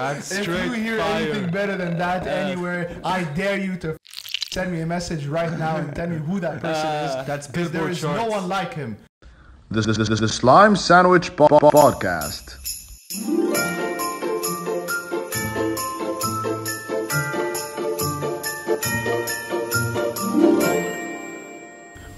[0.00, 1.22] That's if you hear fire.
[1.22, 2.32] anything better than that Yeah.
[2.46, 3.96] anywhere, I dare you to
[4.50, 7.26] send me a message right now and tell me who that person Uh, is.
[7.30, 8.96] that's Because there Billboard is no one like him.
[9.70, 12.46] The, the, the, the Slime Sandwich po- po- Podcast.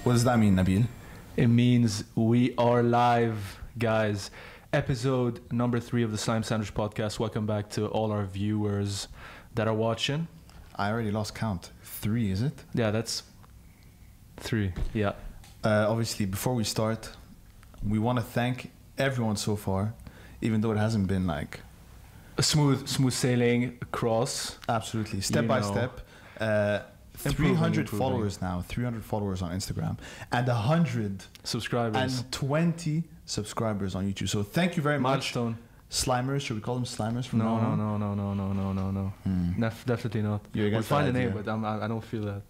[0.03, 0.85] What does that mean, Nabil?
[1.37, 4.29] It means we are live, guys.
[4.73, 7.19] Episode number three of the Slime Sandwich podcast.
[7.19, 9.07] Welcome back to all our viewers
[9.53, 10.27] that are watching.
[10.75, 11.69] I already lost count.
[11.83, 12.63] Three, is it?
[12.73, 13.21] Yeah, that's
[14.37, 14.73] three.
[14.95, 15.13] Yeah.
[15.63, 17.11] Uh, obviously, before we start,
[17.87, 19.93] we want to thank everyone so far,
[20.41, 21.59] even though it hasn't been like
[22.39, 24.57] A smooth, smooth sailing across.
[24.67, 25.71] absolutely step by know.
[25.71, 26.01] step.
[26.39, 26.79] Uh,
[27.15, 27.99] 300 improving.
[27.99, 29.99] followers now, 300 followers on Instagram,
[30.31, 32.23] and 100 Subscribers.
[33.25, 34.29] Subscribers on YouTube.
[34.29, 35.57] So thank you very much, Milestone.
[35.89, 36.41] Slimers.
[36.41, 37.99] Should we call them Slimers from No, now no, on?
[37.99, 39.13] no, no, no, no, no, no, no.
[39.23, 39.61] Hmm.
[39.61, 40.41] Def- definitely not.
[40.53, 41.43] You're We'll find a name, idea.
[41.43, 42.41] but I'm, I I don't feel that.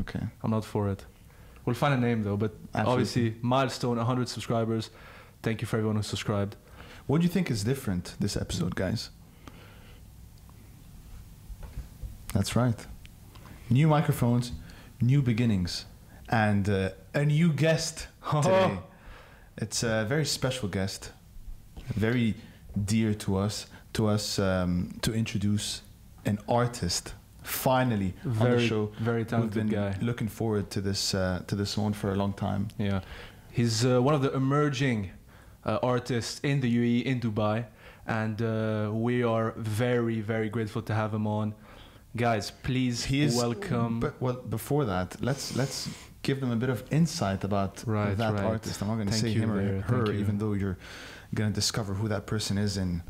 [0.00, 0.20] Okay.
[0.42, 1.04] I'm not for it.
[1.64, 2.92] We'll find a name though, but Absolutely.
[2.92, 4.90] obviously milestone 100 subscribers.
[5.42, 6.56] Thank you for everyone who subscribed.
[7.06, 9.10] What do you think is different this episode, guys?
[12.34, 12.86] That's right.
[13.70, 14.52] New microphones,
[15.00, 15.86] new beginnings,
[16.28, 18.08] and uh, a new guest
[18.42, 18.78] today.
[19.60, 21.10] It's a very special guest,
[21.94, 22.34] very
[22.84, 23.66] dear to us.
[23.94, 25.82] To us, um, to introduce
[26.24, 27.14] an artist.
[27.42, 28.92] Finally, on the Very, show.
[29.00, 29.96] very We've talented been guy.
[30.02, 32.68] looking forward to this uh, to this one for a long time.
[32.78, 33.00] Yeah,
[33.50, 35.10] he's uh, one of the emerging
[35.64, 37.64] uh, artists in the UAE in Dubai,
[38.06, 41.54] and uh, we are very, very grateful to have him on.
[42.14, 43.98] Guys, please He is welcome.
[44.00, 45.88] But well, before that, let's let's
[46.28, 48.44] give them a bit of insight about Right, that right.
[48.44, 48.82] artist.
[48.82, 50.20] I'm not going to say you him or her, thank you.
[50.24, 50.76] even though you're
[51.34, 53.02] going to discover who that person is in,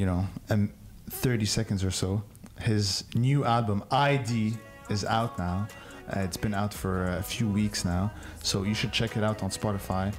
[0.00, 0.72] you know, um,
[1.10, 2.22] 30 seconds or so.
[2.60, 4.54] His new album ID
[4.88, 5.68] is out now.
[6.08, 8.10] Uh, it's been out for a few weeks now,
[8.42, 10.12] so you should check it out on Spotify.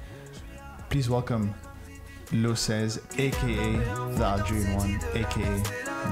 [0.90, 1.52] Please welcome
[2.32, 3.72] Lo Says, aka
[4.18, 5.62] the Algerian one, aka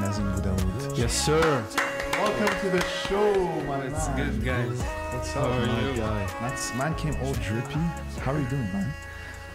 [0.00, 0.98] Nazim Boudaoud.
[0.98, 1.64] yes, sir.
[2.22, 3.34] Welcome to the show,
[3.66, 4.16] my It's man.
[4.16, 4.80] good, guys.
[5.12, 5.94] What's How up, are man?
[5.94, 6.00] you?
[6.00, 6.26] guy.
[6.40, 7.74] That's, man came all drippy.
[8.20, 8.92] How are you doing, man?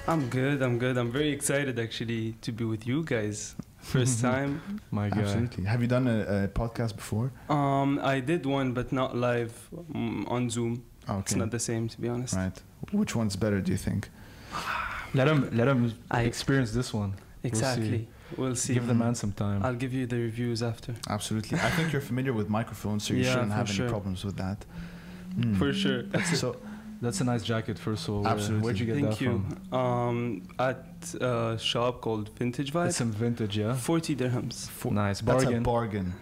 [0.08, 0.62] I'm good.
[0.62, 0.98] I'm good.
[0.98, 3.56] I'm very excited actually to be with you guys.
[3.80, 4.82] First time.
[4.92, 5.22] My guy.
[5.22, 5.64] Absolutely.
[5.64, 7.32] Have you done a, a podcast before?
[7.50, 9.54] Um, I did one, but not live
[9.96, 10.84] um, on Zoom.
[11.08, 12.36] Oh, It's not the same, to be honest.
[12.36, 12.62] Right.
[12.92, 14.10] Which one's better, do you think?
[15.14, 17.14] Let him, let him I- experience this one.
[17.44, 17.90] Exactly.
[17.90, 18.08] We'll
[18.56, 18.74] see.
[18.74, 19.64] Give the man some time.
[19.66, 20.94] I'll give you the reviews after.
[21.10, 21.58] Absolutely.
[21.60, 23.86] I think you're familiar with microphones, so you Yeah, shouldn't have sure.
[23.86, 24.66] any problems with that.
[25.38, 25.58] Mm.
[25.58, 26.04] For sure.
[26.36, 26.58] So,
[27.02, 28.28] That's a nice jacket, first of all.
[28.28, 28.64] Absolutely.
[28.64, 29.44] Where'd you get Thank that you.
[29.70, 29.80] from?
[29.80, 30.84] Um, at
[31.22, 32.90] a shop called Vintage Vice.
[32.90, 33.00] It's Vibe.
[33.00, 33.76] some vintage, yeah.
[33.76, 34.68] 40 dirhams.
[34.70, 36.14] for, Nice that's a bargain.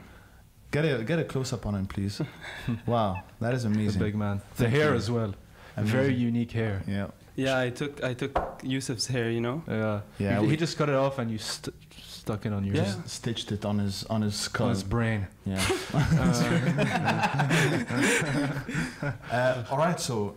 [0.72, 2.22] Get a get a close up on him, please.
[2.86, 4.02] wow, that is The amazing.
[4.02, 4.42] big man.
[4.58, 4.98] The Thank hair you.
[4.98, 5.34] as well.
[5.78, 5.98] Amazing.
[6.00, 6.84] Very unique hair.
[6.86, 7.08] Yeah.
[7.36, 9.62] Yeah, I took I took Yusuf's hair, you know.
[9.68, 10.02] Yeah.
[10.20, 12.84] Yeah, He, he just cut it off and you st- stuck it on your Yeah.
[12.86, 14.68] Just stitched it on his on his skull.
[14.68, 15.28] on his brain.
[15.46, 15.62] Yeah.
[19.02, 20.00] Uh, uh, all right.
[20.00, 20.36] So,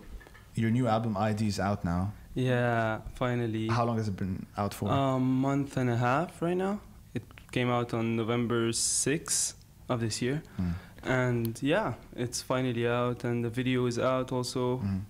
[0.54, 2.12] your new album ID is out now.
[2.34, 3.68] Yeah, finally.
[3.68, 4.88] How long has it been out for?
[4.90, 6.80] A month and a half right now.
[7.14, 7.22] It
[7.52, 9.54] came out on November 6th
[9.88, 10.42] of this year.
[10.60, 10.72] Mm.
[11.04, 14.78] And yeah, it's finally out and the video is out also.
[14.78, 15.00] Mm.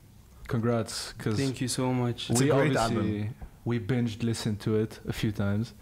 [0.49, 2.31] Congrats, because Thank you so much.
[2.31, 3.35] It's a we great obviously album.
[3.65, 5.75] we binged listened to it a few times,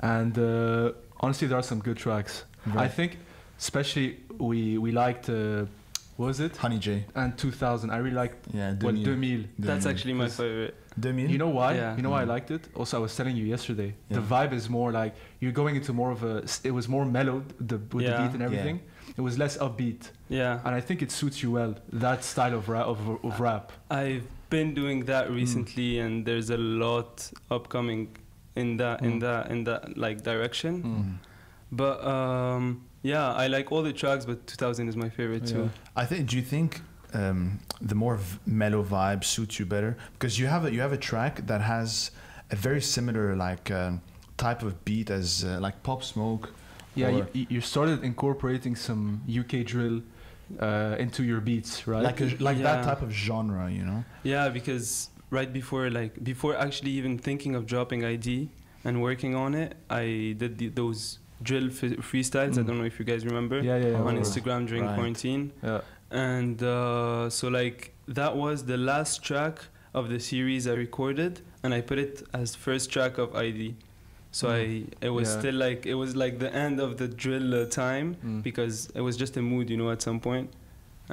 [0.00, 2.44] and uh, honestly, there are some good tracks.
[2.76, 3.18] I think,
[3.58, 5.66] especially we we liked uh,
[6.18, 7.04] was it Honey J.
[7.14, 7.90] and 2000.
[7.90, 8.70] I really liked Yeah.
[8.80, 9.04] what 2000.
[9.04, 9.48] 2000.
[9.58, 10.74] That's actually my favorite.
[11.00, 11.30] 2000?
[11.30, 11.74] You know why?
[11.74, 11.96] Yeah.
[11.96, 12.34] You know why I Mm.
[12.34, 12.68] liked it?
[12.74, 13.94] Also, I was telling you yesterday.
[14.10, 16.42] The vibe is more like you're going into more of a.
[16.64, 18.80] It was more mellow the, with the beat and everything.
[19.16, 20.60] It was less upbeat, Yeah.
[20.64, 21.74] and I think it suits you well.
[21.92, 22.86] That style of rap.
[22.86, 23.72] Of, of rap.
[23.90, 25.34] I've been doing that Mm.
[25.34, 28.08] recently and there's a lot upcoming
[28.54, 29.20] in that in Mm.
[29.20, 30.82] that in that like direction.
[30.82, 31.18] Mm.
[31.70, 35.70] But um yeah, I like all the tracks but 2000 is my favorite too.
[35.96, 36.28] I think.
[36.30, 36.80] Do you think
[37.14, 39.96] um, the more v- mellow vibe suits you better?
[40.14, 42.10] Because you have a you have a track that has
[42.50, 44.00] a very similar like um,
[44.36, 46.52] type of beat as uh, like Pop Smoke.
[46.94, 50.02] Yeah, or you, you started incorporating some UK drill
[50.60, 52.02] uh, into your beats, right?
[52.02, 53.70] like a, like that type of genre.
[53.70, 54.04] You know.
[54.22, 58.50] Yeah, because right before like before actually even thinking of dropping ID
[58.84, 62.58] and working on it, I did the, those drill f- freestyles.
[62.58, 62.66] I Mm.
[62.66, 64.02] don't know if you guys remember yeah, yeah, yeah.
[64.02, 64.16] on.
[64.18, 64.94] Instagram during Right.
[64.94, 65.52] quarantine.
[65.62, 65.80] Yeah.
[66.10, 69.60] And uh, so like that was the last track
[69.94, 73.76] of the series I recorded, and I put it as first track of ID.
[74.34, 74.52] So Mm.
[74.58, 75.38] I it was Yeah.
[75.40, 78.42] still like it was like the end of the drill uh, time Mm.
[78.42, 80.48] because it was just a mood, you know, at some point,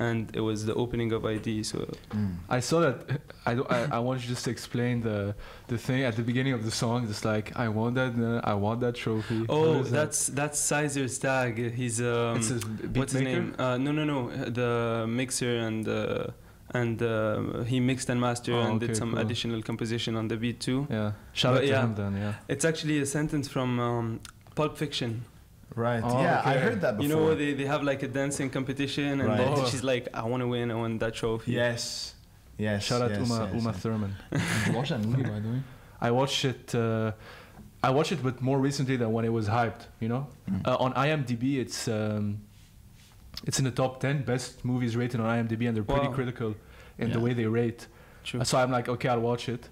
[0.06, 1.63] and it was the opening of ID.
[1.63, 1.77] So
[2.12, 2.36] Mm.
[2.57, 2.98] I saw that.
[3.50, 5.19] I, don't- I I want you just to explain the
[5.68, 7.00] the thing at the beginning of the song.
[7.10, 8.12] It's like I want that.
[8.27, 9.39] Uh, I want that trophy.
[9.50, 9.98] Oh, is that?
[10.00, 11.54] that's that's Sizer Stag.
[11.80, 12.36] He's um,
[13.00, 13.45] what's his name?
[13.60, 14.19] Uh, no, no, no.
[14.60, 16.27] The mixer and uh,
[16.74, 19.19] and uh, he mixed and mastered Oh, and okay, did some cool.
[19.19, 20.88] additional composition on the beat too.
[20.89, 21.12] Yeah.
[21.33, 21.83] Shout But out to yeah.
[21.83, 22.13] him then.
[22.18, 22.33] Yeah.
[22.48, 24.19] It's actually a sentence from um,
[24.56, 25.25] Pulp Fiction.
[25.75, 26.01] Right.
[26.04, 27.04] Oh, yeah, I heard that before.
[27.10, 29.38] You know, they, they have like a dancing competition, and Right.
[29.38, 29.66] then Oh.
[29.69, 30.71] she's like, "I want to win.
[30.71, 32.16] I want that trophy." yes.
[32.57, 32.83] Yes.
[32.83, 33.81] Shout out yes, Uma yes, Uma yes.
[33.81, 34.16] Thurman.
[34.31, 35.62] Did you watch that movie, by the way?
[36.01, 36.75] I watched it.
[36.75, 37.12] Uh,
[37.81, 39.83] I watched it, but more recently than when it was hyped.
[40.01, 40.68] You know, Mm.
[40.68, 42.42] uh, on IMDb, it's um,
[43.45, 46.13] it's in the top ten best movies rated on IMDb, and they're pretty Wow.
[46.13, 46.55] critical
[46.97, 47.87] in the way they rate.
[48.23, 48.43] True.
[48.43, 49.69] So I'm like, okay, I'll watch it.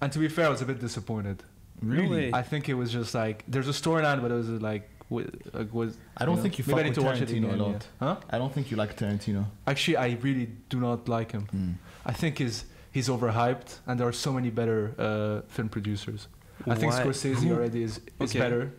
[0.00, 1.42] And to be fair, I was a bit disappointed.
[1.80, 2.08] Really?
[2.08, 2.30] way.
[2.32, 5.96] I think it was just like there's a storyline, but it was like, like was.
[6.16, 7.70] I don't know, think you maybe I fuck with to watch it Tarantino a lot.
[7.72, 7.78] yeah.
[8.00, 8.16] Huh?
[8.30, 9.44] I don't think you like Tarantino.
[9.66, 11.46] Actually, I really do not like him.
[11.54, 11.74] Mm.
[12.06, 16.28] I think he's he's overhyped, and there are so many better uh, film producers.
[16.66, 17.02] I think Why?
[17.02, 18.38] Scorsese already is, is Okay.
[18.38, 18.72] better.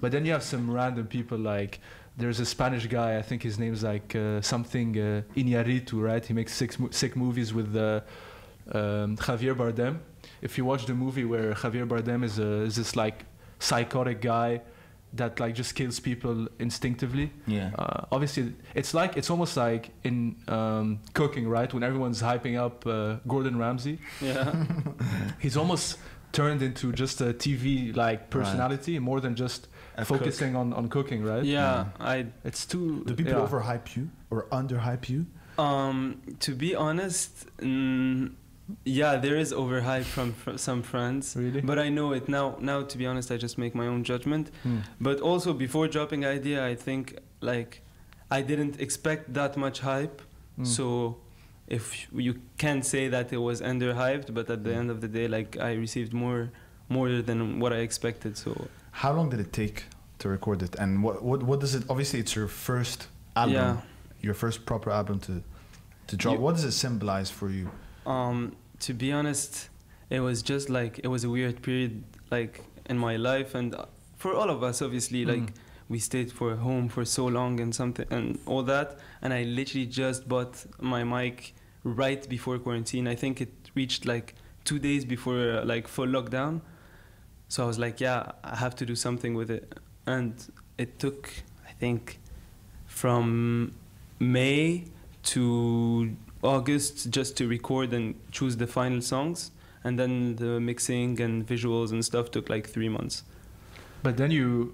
[0.00, 1.80] But then you have some random people like
[2.16, 3.16] there's a Spanish guy.
[3.18, 6.24] I think his name's like uh, something uh, Iñárritu, right?
[6.24, 8.00] He makes six mo- sick movies with uh,
[8.72, 9.98] um, Javier Bardem.
[10.40, 13.24] If you watch the movie where Javier Bardem is, a, is this like
[13.58, 14.60] psychotic guy
[15.14, 17.30] that like just kills people instinctively.
[17.46, 17.70] Yeah.
[17.78, 21.72] Uh, obviously, it's like it's almost like in um, cooking, right?
[21.72, 24.54] When everyone's hyping up uh, Gordon Ramsay, Yeah.
[25.38, 25.98] he's almost
[26.32, 31.22] turned into just a TV like personality more than just A focusing on, on cooking,
[31.22, 31.44] right?
[31.44, 31.86] yeah.
[32.00, 33.04] I It's too.
[33.04, 33.46] Do people yeah.
[33.46, 35.26] overhype you or underhype you?
[35.58, 38.32] um to be honest, mm,
[38.84, 41.36] yeah, there is overhype from fr- some friends.
[41.36, 41.60] Really?
[41.60, 42.56] But I know it now.
[42.60, 44.50] Now, to be honest, I just make my own judgment.
[44.62, 44.78] Hmm.
[45.00, 47.82] But also before dropping ID, I think like
[48.30, 50.22] I didn't expect that much hype.
[50.56, 50.64] Hmm.
[50.64, 51.16] So
[51.68, 54.76] if you can say that it was underhyped, but at the Mm.
[54.80, 56.50] end of the day, like I received more
[56.88, 58.36] more than what I expected.
[58.38, 58.50] So
[58.92, 59.84] How long did it take
[60.18, 60.76] to record it?
[60.76, 61.84] And what what, what does it?
[61.88, 63.76] Obviously, it's your first album, yeah.
[64.20, 65.42] your first proper album to
[66.08, 66.34] to drop.
[66.36, 67.70] You- what does it symbolize for you?
[68.06, 69.68] Um, to be honest,
[70.10, 73.86] it was just like it was a weird period, like in my life, and uh,
[74.16, 75.54] for all of us, obviously, like Mm.
[75.88, 79.86] we stayed for home for so long and something and all that, and I literally
[79.86, 81.54] just bought my mic
[81.84, 83.06] right before quarantine.
[83.08, 84.34] I think it reached like
[84.64, 86.60] two days before uh, like full lockdown,
[87.52, 89.64] so I was like, yeah, I have to do something with it,
[90.06, 90.32] and
[90.78, 91.28] it took,
[91.68, 92.18] I think,
[92.86, 93.74] from
[94.18, 94.84] May
[95.24, 99.50] to August just to record and choose the final songs,
[99.84, 103.22] and then the mixing and visuals and stuff took like three months.
[104.02, 104.72] But then you,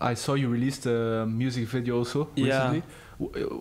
[0.00, 2.44] I saw you released a music video also Yeah.
[2.44, 2.80] recently.
[2.80, 3.05] W-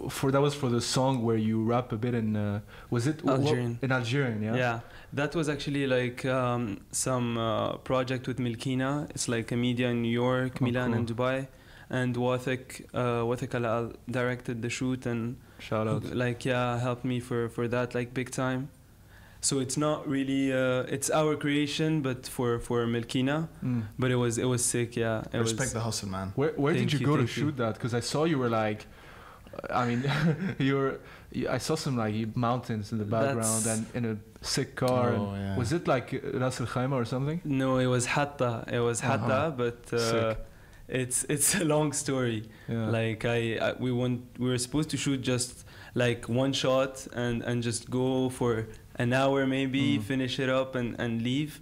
[0.10, 2.36] For that was for the song where you rap a bit in.
[2.36, 2.60] Uh,
[2.90, 3.80] was it what- Algerian.
[3.82, 4.44] in Algerian?
[4.44, 4.56] Yeah.
[4.56, 4.80] Yeah,
[5.14, 9.10] that was actually like um, some uh, project with Milkina.
[9.12, 10.98] It's like a media in New York, Oh, Milan, cool.
[11.00, 11.48] and Dubai.
[11.90, 16.04] And Wathik, uh, Wathik Al directed the shoot and Shout out.
[16.16, 18.70] like yeah helped me for for that like big time.
[19.40, 23.48] So it's not really uh, it's our creation, but for for Milkina.
[23.64, 23.84] Mm.
[24.00, 24.98] But it was it was sick.
[24.98, 25.74] Yeah, it Respect was.
[25.74, 26.34] the hustle, man.
[26.36, 27.44] Where where did you, you, go to thank you.
[27.44, 27.76] shoot that?
[27.76, 28.88] Because I saw you were like,
[29.70, 30.04] I mean,
[30.60, 31.00] you're.
[31.32, 35.14] you- I saw some like mountains in the background That's- and in a sick car.
[35.14, 35.58] Oh, yeah.
[35.58, 37.42] Was it like Ras Al Khaimah or something?
[37.44, 38.64] No, it was Hatta.
[38.72, 39.18] It was Uh-huh.
[39.18, 40.36] Hatta, but uh,
[40.88, 42.44] it's it's a long story.
[42.70, 42.90] Yeah.
[42.90, 47.42] Like I, I we want we were supposed to shoot just like one shot and
[47.44, 48.68] and just go for
[49.04, 50.04] an hour maybe, Mm.
[50.04, 51.60] finish it up and and leave.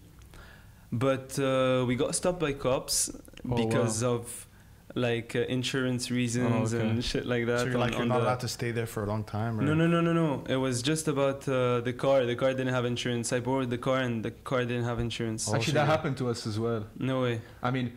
[0.91, 3.09] But uh, we got stopped by cops
[3.49, 4.47] Oh, because of
[4.95, 6.87] like uh, insurance reasons okay.
[6.87, 7.59] and shit like that.
[7.59, 9.59] so you're on- like you're not the- allowed to stay there for a long time.
[9.59, 9.63] Or?
[9.63, 10.43] no, no, no, no, no.
[10.47, 12.25] It was just about uh, the car.
[12.25, 13.33] The car didn't have insurance.
[13.33, 15.49] I borrowed the car, and the car didn't have insurance.
[15.49, 16.85] Oh, Actually, that you- happened to us as well.
[16.97, 17.41] No way.
[17.61, 17.93] I mean,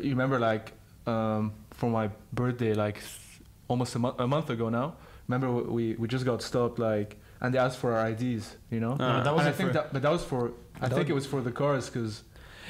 [0.00, 0.72] you remember like
[1.06, 4.94] um, for my birthday, like th- almost a, mo- a month ago now.
[5.28, 8.92] Remember we we just got stopped like, and they asked for our IDs, you know.
[8.92, 10.52] Uh, that and I wasn't think that, but that was for.
[10.80, 12.22] I That think was- it was for the cars because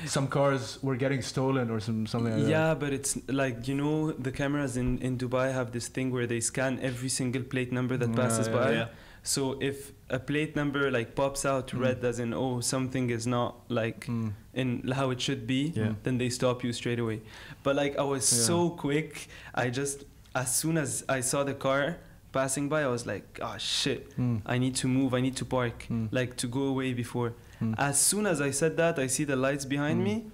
[0.06, 2.50] some cars were getting stolen or some something like that.
[2.50, 6.26] Yeah, but it's like you know the cameras in in Dubai have this thing where
[6.26, 8.72] they scan every single plate number that Yeah, passes yeah, by.
[8.72, 8.88] yeah.
[9.22, 11.80] So if a plate number like pops out Mm.
[11.80, 14.32] red as in oh something is not like Mm.
[14.54, 14.68] in
[15.00, 15.92] how it should be, Yeah.
[16.04, 17.20] then they stop you straight away.
[17.62, 18.46] But like I was Yeah.
[18.50, 20.04] so quick, I just
[20.34, 21.98] as soon as I saw the car
[22.32, 24.40] passing by, I was like, oh shit, Mm.
[24.46, 26.08] I need to move, I need to park, Mm.
[26.12, 27.32] like to go away before.
[27.60, 27.74] Mm.
[27.78, 30.04] As soon as I said that, I see the lights behind Mm.
[30.04, 30.24] me.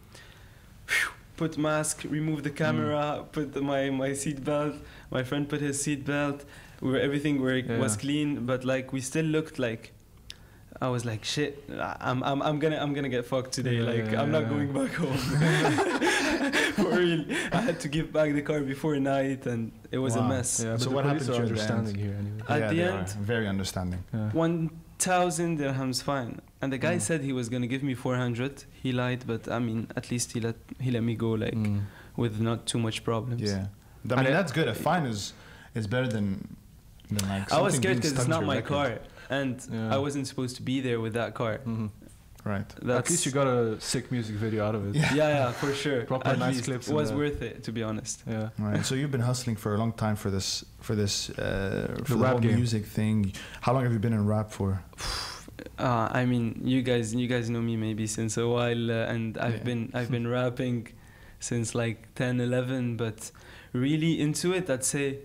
[0.86, 4.74] phew, put mask, remove the camera, put the, my my seat belt.
[5.10, 6.44] My friend put his seat belt.
[6.80, 9.92] We were everything were, was clean, but like we still looked like.
[10.78, 11.52] I was like, shit.
[12.08, 13.76] I'm, I'm, I'm gonna, I'm gonna get fucked today.
[13.76, 14.48] Yeah, like, yeah, I'm not yeah.
[14.54, 15.16] going back home.
[16.76, 20.22] For real, I had to give back the car before night, and it was a
[20.22, 20.60] mess.
[20.62, 21.70] Yeah, but So what police happened are during the end?
[21.72, 22.42] understanding here anyway.
[22.48, 24.04] At yeah, the end- are very understanding.
[24.12, 24.30] Yeah.
[24.32, 27.00] One thousand dirhams fine, and the guy Mm.
[27.00, 28.64] said he was gonna give me four hundred.
[28.82, 31.80] He lied, but I mean, at least he let he let me go like Mm.
[32.16, 33.42] with not too much problems.
[33.42, 33.66] Yeah,
[34.10, 34.68] I mean it- that's good.
[34.68, 35.32] A fine is
[35.74, 36.56] is better than
[37.10, 37.52] than like.
[37.52, 38.68] I was something scared being because stuck it's to not your my record.
[38.68, 39.94] car, and Yeah.
[39.94, 41.60] I wasn't supposed to be there with that car.
[41.66, 41.90] Mhm.
[42.54, 42.68] Right.
[42.80, 44.94] That's, At least you got a sick music video out of it.
[44.94, 45.14] Yeah.
[45.14, 46.00] yeah, yeah, for sure.
[46.12, 48.22] Proper At nice clips It was worth it, to be honest.
[48.24, 48.50] Yeah.
[48.56, 48.86] Right.
[48.86, 52.22] so you've been hustling for a long time for this for this uh, for the,
[52.22, 52.54] rap whole game.
[52.54, 53.32] music thing.
[53.62, 54.70] How long have you been in rap for?
[55.78, 59.36] Uh, I mean, you guys, you guys know me maybe since a while, uh, and
[59.38, 59.62] I've Yeah.
[59.64, 60.88] been, I've been rapping
[61.40, 63.30] since like 10, 11, but
[63.72, 65.18] really into it, I'd say,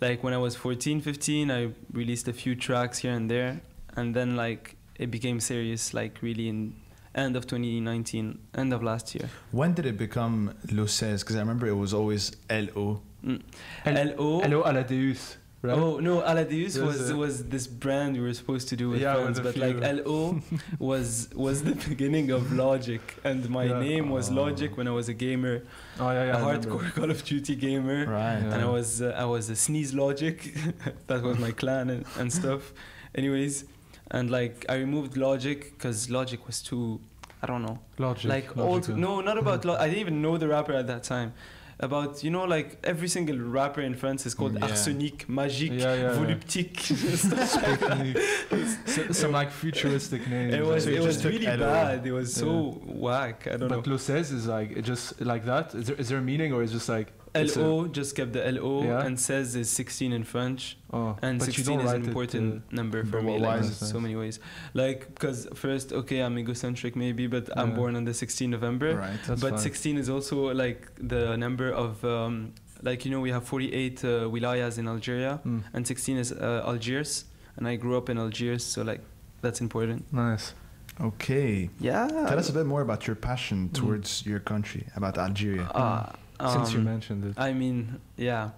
[0.00, 3.60] like when I was 14, 15, I released a few tracks here and there,
[3.96, 6.74] and then like it became serious, like really in
[7.14, 9.28] end of 2019, end of last year.
[9.52, 11.22] When did it become Luces?
[11.22, 13.00] Because I remember it was always L O.
[13.24, 13.40] Mm.
[13.86, 14.40] L- LO.
[14.40, 15.36] Hello, Aladeus.
[15.62, 15.76] Right?
[15.76, 19.14] Oh no, Aladeus was a- was this brand we were supposed to do with Yeah,
[19.14, 20.06] friends, with but like.
[20.06, 20.40] LO
[20.78, 23.80] was was the beginning of Logic, and my Yeah.
[23.80, 25.62] name was Logic when I was a gamer,
[25.98, 26.32] Oh yeah, yeah.
[26.32, 26.70] a I remember.
[26.70, 28.38] hardcore Call of Duty gamer, Right.
[28.42, 28.52] Yeah.
[28.52, 30.36] and I was uh, I was a Sneeze Logic,
[31.08, 32.72] that was my clan and, and stuff.
[33.14, 33.64] Anyways,
[34.10, 37.00] and like I removed Logic because Logic was too,
[37.42, 38.28] I don't know, Logic.
[38.30, 38.88] like old.
[38.96, 39.64] No, not about.
[39.68, 41.32] Lo- I didn't even know the rapper at that time.
[41.78, 44.68] About you know like every single rapper in France is called Mm, yeah.
[44.70, 46.18] Arsenic, Magique, Yeah, yeah.
[46.18, 46.80] Voluptique.
[48.86, 50.54] So- some like futuristic names.
[50.54, 52.06] It was it was really bad.
[52.06, 53.46] It was so whack.
[53.46, 53.92] I don't But know.
[53.92, 55.74] Luces is like it just like that.
[55.74, 58.42] Is there is there a meaning or is just like a- LO just kept the
[58.52, 59.04] LO Yeah.
[59.06, 62.06] and says is 16 in French oh, and but you 16 don't is an it,
[62.08, 64.40] important uh, number for me like in so many ways
[64.74, 69.18] like because first okay I'm egocentric maybe but I'm born on the 16th November Right.
[69.26, 69.58] that's but fine.
[69.58, 70.80] 16 is also like
[71.14, 72.52] the number of um,
[72.82, 76.62] like you know we have 48 uh, wilayas in Algeria Mm, and 16 is uh,
[76.66, 77.24] Algiers
[77.56, 79.00] and I grew up in Algiers so like
[79.42, 80.54] that's important nice.
[81.00, 81.68] Okay.
[81.78, 83.74] yeah Tell us a bit more about your passion Mm.
[83.74, 85.64] towards your country, about Algeria.
[85.74, 87.34] uh, Since you um, mentioned it.
[87.38, 88.50] I mean, yeah,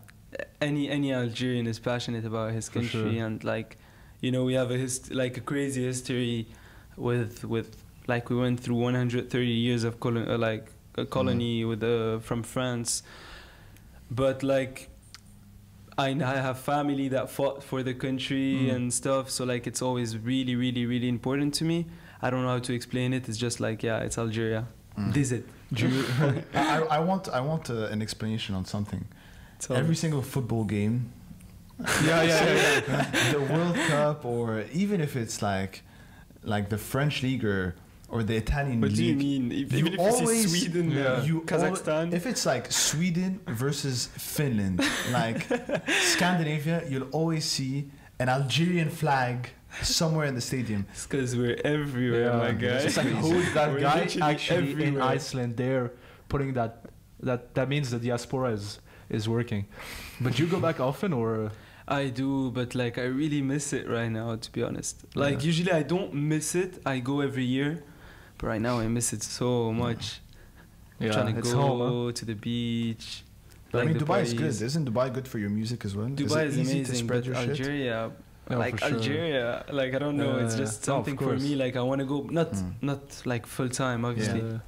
[0.61, 3.25] any any Algerian is passionate about his country, sure.
[3.27, 3.77] and like,
[4.21, 6.47] you know, we have a hist- like a crazy history
[6.97, 7.77] with with
[8.09, 10.67] like we went through 130 years of colon- uh, like
[10.97, 13.03] a colony with uh, from France,
[14.11, 14.89] but like.
[16.01, 18.73] I, I have family that fought for the country Mm.
[18.75, 21.87] and stuff, so like it's always really, really, really important to me.
[22.23, 23.29] I don't know how to explain it.
[23.29, 24.67] It's just like yeah, it's Algeria.
[24.97, 25.13] Mm.
[25.13, 25.45] This it.
[25.73, 26.05] Do you,
[26.55, 29.05] I, I- I want I want uh, an explanation on something.
[29.61, 31.11] So Every single football game,
[32.05, 33.33] yeah, yeah, yeah, yeah.
[33.33, 35.83] the World Cup, or even if it's like
[36.45, 37.75] like the French league or,
[38.09, 39.19] or the Italian what do you league.
[39.19, 39.53] mean?
[39.53, 41.23] If, you even if you see always- Sweden, Yeah.
[41.25, 42.07] You Kazakhstan.
[42.09, 44.81] al- if it's like Sweden versus Finland,
[45.13, 45.47] like
[46.13, 49.51] Scandinavia, you'll always see an Algerian flag
[49.83, 50.87] somewhere in the stadium.
[50.93, 52.37] It's because we're everywhere, Yeah.
[52.39, 52.79] my guy.
[52.87, 55.03] It's like who's that We're guy literally actually in everywhere.
[55.03, 55.93] Iceland there
[56.29, 56.87] putting that
[57.21, 59.67] that that means the diaspora is is working.
[60.21, 61.51] But you go back often or
[61.87, 64.95] I do, but like I really miss it right now, to be honest.
[65.15, 65.47] Like Yeah.
[65.51, 66.73] usually I don't miss it.
[66.85, 67.83] I go every year,
[68.39, 70.21] but right now I miss it so much.
[71.01, 72.13] yeah, Trying to it's go home, huh?
[72.19, 73.23] to the beach.
[73.73, 74.47] I mean, the Dubai is good.
[74.71, 76.09] Isn't Dubai good for your music as well?
[76.09, 77.67] Dubai is, is, it easy amazing, to spread but your shit?
[78.51, 78.97] Algeria, Yeah, like for sure.
[78.97, 80.39] Algeria, like I don't know.
[80.39, 81.55] Yeah, it's just Oh, of something for me.
[81.57, 82.73] Like I want to go, not Mm.
[82.83, 84.41] not like full time, obviously.
[84.41, 84.59] Yeah.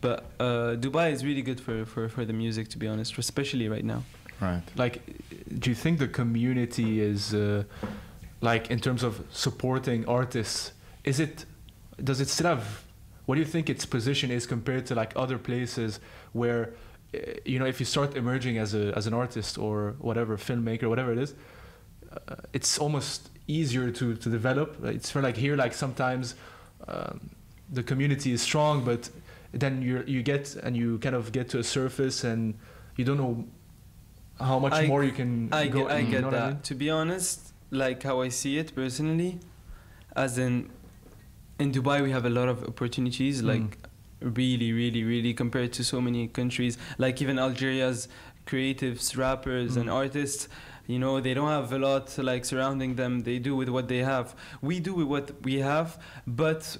[0.00, 3.68] But uh, Dubai is really good for, for, for the music, to be honest, especially
[3.68, 4.04] right now.
[4.40, 4.62] Right.
[4.76, 5.02] Like,
[5.58, 7.64] do you think the community is uh,
[8.40, 10.72] like in terms of supporting artists?
[11.04, 11.44] Is it
[12.02, 12.84] does it still have?
[13.26, 15.98] What do you think its position is compared to like other places
[16.32, 16.62] where,
[17.14, 20.88] uh, you know, if you start emerging as a as an artist or whatever filmmaker,
[20.88, 21.34] whatever it is, uh,
[22.52, 24.68] it's almost easier to to develop.
[24.84, 26.34] It's for like here, like sometimes
[26.86, 27.30] um,
[27.72, 29.10] the community is strong, but
[29.52, 32.54] then you you get and you kind of get to a surface and
[32.96, 33.44] you don't know
[34.40, 35.82] how much I- more you can I go.
[35.82, 36.48] get, I get that.
[36.52, 36.60] mean?
[36.62, 39.38] To be honest, like how I see it personally,
[40.14, 40.70] as in,
[41.58, 43.42] in Dubai we have a lot of opportunities.
[43.42, 43.46] Mm.
[43.52, 43.78] Like,
[44.20, 46.76] really, really, really compared to so many countries.
[46.98, 48.08] Like even Algeria's
[48.46, 49.94] creatives, rappers, and Mm.
[50.02, 50.48] artists.
[50.88, 53.20] You know, they don't have a lot like surrounding them.
[53.28, 54.34] They do with what they have.
[54.62, 56.78] We do with what we have, but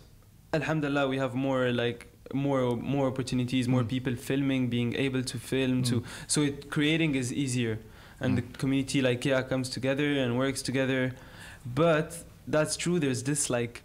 [0.53, 3.89] Alhamdulillah, we have more like more more opportunities, more Mm.
[3.97, 6.05] people filming, being able to film, to Mm.
[6.27, 7.75] so it creating is easier,
[8.21, 11.03] and the community like yeah comes together and works together,
[11.83, 12.09] but
[12.47, 12.99] that's true.
[12.99, 13.83] There's this like.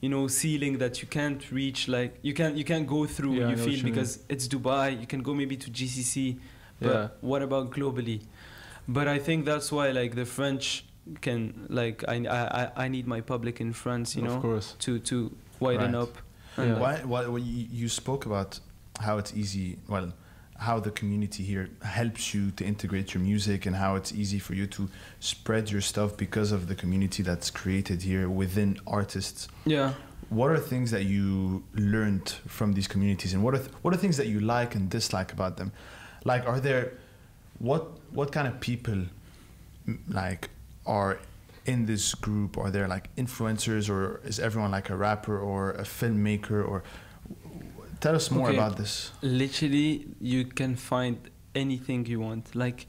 [0.00, 3.34] You know, ceiling that you can't reach, like you can't you can't go through.
[3.40, 4.86] Yeah, you feel because it's Dubai.
[5.00, 6.36] You can go maybe to GCC,
[6.80, 7.08] but Yeah.
[7.20, 8.20] what about globally?
[8.88, 10.84] But I think that's why like the French
[11.20, 14.74] can like I I I- I need my public in France, you of know, course.
[14.80, 15.30] to to
[15.60, 16.02] widen Right.
[16.02, 16.16] up.
[16.56, 16.78] And, Yeah.
[16.80, 18.60] Why, why, why you, you spoke about
[19.00, 20.12] how it's easy, well,
[20.56, 24.54] how the community here helps you to integrate your music and how it's easy for
[24.54, 24.88] you to
[25.20, 29.46] spread your stuff because of the community that's created here within artists.
[29.66, 29.92] Yeah.
[30.30, 33.98] What are things that you learned from these communities and what are, th- what are
[33.98, 35.70] things that you like and dislike about them?
[36.24, 36.94] Like, are there,
[37.60, 39.04] what, what kind of people
[40.08, 40.48] like
[40.86, 41.18] are
[41.66, 42.56] in this group?
[42.58, 46.82] Are there like influencers or is everyone like a rapper or a filmmaker or
[48.00, 48.56] tell us more Okay.
[48.56, 49.10] about this.
[49.22, 51.16] literally you can find
[51.54, 52.86] anything you want like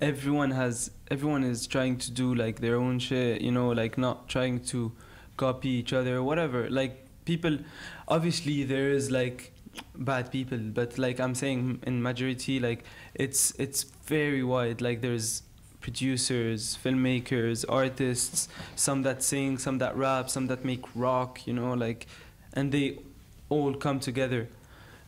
[0.00, 4.28] everyone has everyone is trying to do like their own shit you know like not
[4.28, 4.92] trying to
[5.36, 7.58] copy each other or whatever like people
[8.06, 9.52] obviously there is like
[9.96, 14.80] bad people but like i'm saying in majority like it's it's very wide.
[14.80, 15.42] Like there's
[15.80, 21.72] producers filmmakers artists some that sing some that rap some that make rock you know
[21.72, 22.06] like
[22.52, 22.98] and they
[23.48, 24.48] all come together.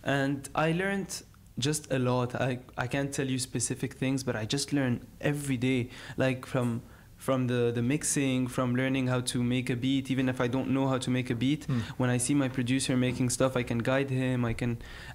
[0.02, 1.22] And i learned
[1.58, 2.34] just a lot.
[2.34, 6.82] I i can't tell you specific things but i just learn every day like from
[7.24, 10.68] from the the mixing from learning how to make a beat even if i don't
[10.76, 11.80] know how to make a beat Mm.
[12.00, 14.72] when i see my producer making stuff i can guide him i can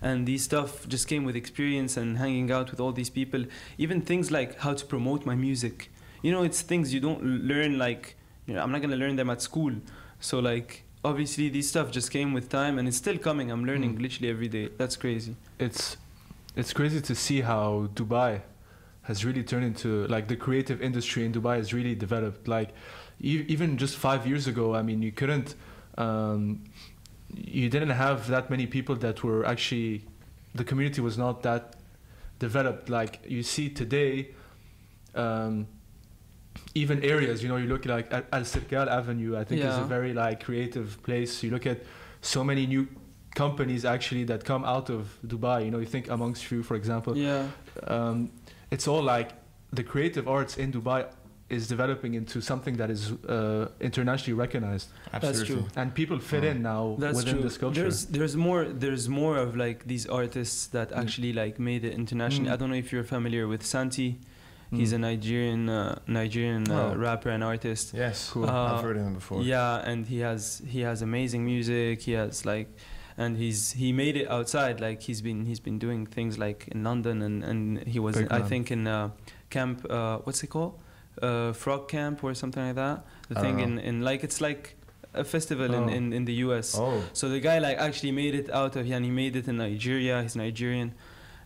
[0.07, 3.41] and these stuff just came with experience and hanging out with all these people.
[3.85, 5.75] Even things like how to promote my music.
[6.25, 8.03] You know it's things you don't learn like
[8.47, 9.73] you know i'm not going to learn them at school.
[10.29, 10.69] So like
[11.09, 13.47] obviously these stuff just came with time and it's still coming.
[13.53, 14.01] I'm learning Mm.
[14.05, 14.65] literally every day.
[14.79, 15.33] That's crazy.
[15.67, 15.81] It's
[16.61, 17.67] it's crazy to see how
[17.99, 18.31] Dubai
[19.09, 22.43] has really turned into like the creative industry in Dubai has really developed.
[22.57, 22.69] Like
[23.29, 25.49] e- even just five years ago, I mean, you couldn't,
[26.05, 26.41] um,
[27.61, 29.93] you didn't have that many people that were actually,
[30.59, 31.63] the community was not that
[32.47, 32.85] developed.
[32.99, 34.11] Like you see today,
[35.23, 35.55] um,
[36.75, 39.89] even areas, you know, you look like at Al Sirkal Avenue, I think is a
[39.97, 41.41] very like creative place.
[41.43, 41.79] You look at
[42.21, 42.83] so many new
[43.33, 45.57] companies actually that come out of Dubai.
[45.65, 47.13] You know, you think amongst you, for example.
[47.17, 47.43] yeah
[47.95, 48.17] Um,
[48.71, 49.29] it's all like
[49.73, 51.05] the creative arts in Dubai
[51.49, 54.87] is developing into something that is uh, internationally recognized,
[55.19, 55.65] That's true.
[55.75, 56.47] and people fit Oh.
[56.51, 57.43] in now That's within true.
[57.43, 57.81] this culture.
[57.81, 60.99] There's there's more there's more of like these artists that Mm.
[61.01, 62.49] actually like made it internationally.
[62.51, 62.53] Mm.
[62.53, 64.09] I don't know if you're familiar with Santi.
[64.79, 64.97] He's Mm.
[64.97, 66.95] a Nigerian uh, Nigerian uh, Oh.
[67.07, 67.85] rapper and artist.
[67.95, 68.45] Yes, Cool.
[68.47, 69.41] Uh, I've heard him before.
[69.41, 71.93] Yeah, and he has he has amazing music.
[72.07, 72.67] He has like,
[73.23, 74.75] and he's he made it outside.
[74.87, 77.61] Like he's been he's been doing things like in London and and
[77.93, 78.47] he was Big I man.
[78.51, 79.09] think in uh,
[79.55, 80.73] camp uh, what's it called,
[81.21, 82.97] uh, Frog Camp or something like that.
[83.29, 84.63] The I thing don't in in like it's like
[85.13, 85.97] a festival in, Oh.
[85.97, 86.67] in in the U.S.
[86.77, 89.57] Oh, So the guy like actually made it out of and he made it in
[89.57, 90.21] Nigeria.
[90.23, 90.89] He's Nigerian,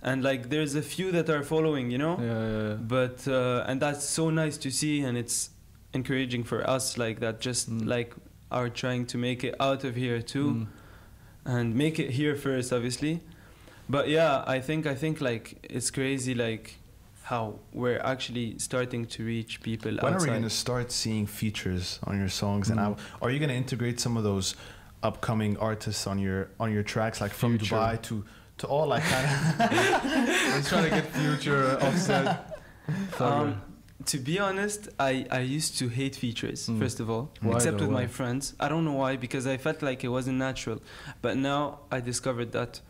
[0.01, 2.15] and like there's a few that are following, you know.
[2.19, 2.73] yeah, yeah, yeah.
[2.97, 5.49] But uh, and that's so nice to see, and it's
[5.93, 7.35] encouraging for us like that.
[7.49, 7.87] Just Mm.
[7.95, 8.13] like
[8.51, 10.67] are trying to make it out of here too, Mm.
[11.45, 13.21] And make it here first, obviously.
[13.89, 16.77] But yeah, I think I think like it's crazy like
[17.23, 21.99] how we're actually starting to reach people when are we going to start seeing features
[22.03, 22.69] on your songs?
[22.69, 22.83] And Mm.
[22.83, 24.55] how, are you going to integrate some of those
[25.03, 27.75] upcoming artists on your on your tracks, like from Future.
[27.75, 28.23] Dubai to
[28.59, 29.59] to all like kind of?
[30.53, 32.59] Let's try to get future offset.
[33.19, 33.61] Um,
[34.05, 36.79] to be honest, I, I used to hate features, Mm.
[36.79, 38.53] first of all, Why except with my friends.
[38.59, 40.81] I don't know why, because I felt like it wasn't natural.
[41.21, 42.81] But now I discovered that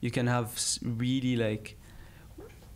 [0.00, 0.48] you can have
[0.82, 1.76] really like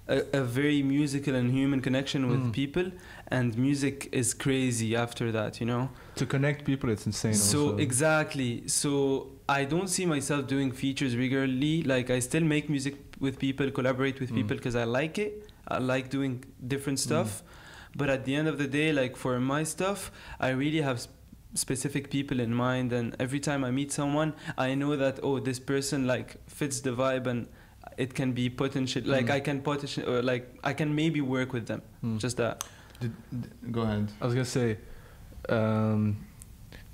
[0.09, 2.53] a, a very musical and human connection with Mm.
[2.53, 2.87] people,
[3.29, 5.91] and music is crazy after that, you know?
[6.17, 7.33] to connect people, it's insane.
[7.35, 7.77] So also.
[7.79, 8.65] exactly.
[8.67, 11.83] So I don't see myself doing features regularly.
[11.83, 14.37] Like I still make music with people, collaborate with Mm.
[14.37, 15.33] people because I like it.
[15.69, 17.43] I like doing different stuff.
[17.97, 21.09] But at the end of the day, like for my stuff, I really have s-
[21.55, 22.93] specific people in mind.
[22.93, 26.91] And every time I meet someone, I know that oh, this person like fits the
[26.91, 27.49] vibe and
[27.99, 29.03] it can be potential.
[29.05, 29.31] Like Mm.
[29.37, 31.83] I can potential, or like I can maybe work with them.
[32.05, 32.19] Mm.
[32.19, 32.65] Just that.
[33.01, 33.13] Did,
[33.73, 34.13] go ahead.
[34.21, 34.77] I was gonna say,
[35.49, 36.17] um,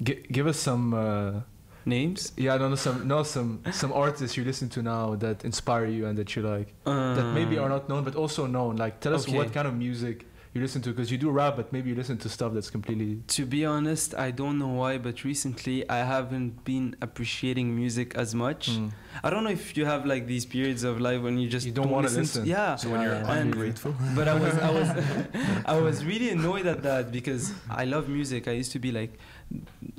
[0.02, 0.94] gi- give us some.
[0.94, 1.40] Uh,
[1.88, 2.32] Names.
[2.36, 5.86] yeah, I don't know some no some some artists you listen to now that inspire
[5.86, 8.74] you and that you like that maybe Uh, are not known but also known.
[8.74, 9.36] Like, tell us okay.
[9.36, 10.26] what kind of music
[10.56, 10.90] you listen to?
[10.90, 13.22] Because you do rap, but maybe you listen to stuff that's completely.
[13.28, 18.34] To be honest, I don't know why, but recently I haven't been appreciating music as
[18.34, 18.70] much.
[18.70, 18.90] Mm.
[19.22, 21.72] I don't know if you have like these periods of life when you just You
[21.72, 22.44] don't wanna to listen.
[22.46, 24.88] Yeah, So when you're Yeah, ungrateful, but I was I was
[25.74, 28.48] I was really annoyed at that because I love music.
[28.48, 29.12] I used to be like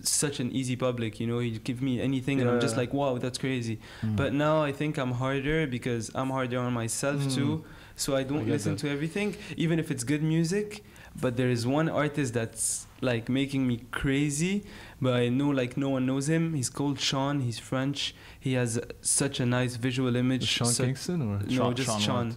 [0.01, 1.39] such an easy public, you know.
[1.39, 3.79] You give me anything and I'm just like, wow, that's crazy.
[4.03, 4.15] Mm.
[4.15, 7.35] But now I think I'm harder because I'm harder on myself Mm.
[7.35, 7.65] too.
[7.97, 8.79] So I don't I listen that.
[8.81, 10.83] to everything, even if it's good music.
[11.19, 14.63] But there is one artist that's like making me crazy,
[15.01, 16.53] but I know like no one knows him.
[16.53, 17.39] He's called Sean.
[17.41, 18.13] He's French.
[18.39, 20.45] He has such a nice visual image.
[20.47, 22.27] Sean Su- Kingston or No, Sean- just Sean Sean.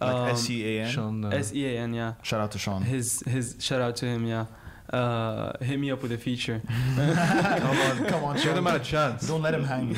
[0.00, 0.90] like Um, S E A N.
[0.90, 1.24] Sean?
[1.24, 1.94] Uh, S E A N.
[1.94, 2.12] Yeah.
[2.22, 2.82] Shout out to Sean.
[2.82, 4.26] His his shout out to him.
[4.26, 4.44] Yeah.
[4.92, 6.60] Uh, hit me up with a feature.
[6.96, 8.54] come on, come on, Give Sean.
[8.56, 9.26] them a chance.
[9.26, 9.96] Don't let him hang.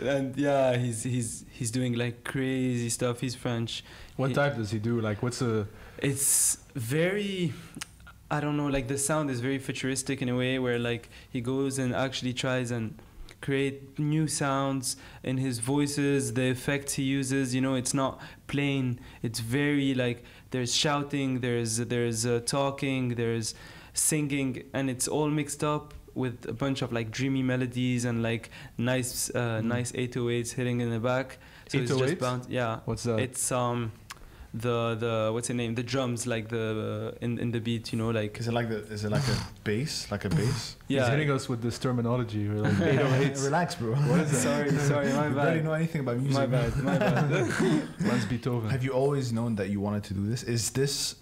[0.02, 3.20] and yeah, he's he's he's doing like crazy stuff.
[3.20, 3.84] He's French.
[4.16, 5.00] What He- type does he do?
[5.00, 5.68] Like, what's a?
[5.98, 7.52] It's very
[8.30, 11.40] I don't know, like the sound is very futuristic in a way where like he
[11.40, 12.98] goes and actually tries and
[13.40, 18.98] create new sounds in his voices, the effects he uses, you know, it's not plain.
[19.22, 23.54] It's very like there's shouting, there's there's uh, talking, there's
[23.96, 28.50] singing and it's all mixed up with a bunch of like dreamy melodies and like
[28.78, 29.64] nice uh, Mm.
[29.64, 31.38] nice 808s hitting in the back.
[31.68, 31.98] So it's 808s?
[32.08, 32.80] just bounce yeah.
[32.84, 33.18] What's that?
[33.18, 33.92] It's um
[34.54, 35.74] the the what's the name?
[35.74, 38.70] The drums like the uh, in in the beat, you know, like Is it like
[38.70, 38.78] the?
[38.94, 40.10] Is it like a bass?
[40.10, 40.76] Like a bass?
[40.88, 41.00] Yeah.
[41.02, 42.48] He's hitting us with this terminology.
[42.48, 43.44] We're like 808s.
[43.44, 43.92] Relax, bro.
[43.94, 44.38] What is that?
[44.48, 45.64] sorry, sorry, my You barely bad.
[45.64, 46.38] know anything about music.
[46.40, 47.30] My bad, my bad.
[48.08, 48.70] Runs Beethoven.
[48.70, 50.42] Have you always known that you wanted to do this?
[50.44, 51.16] Is this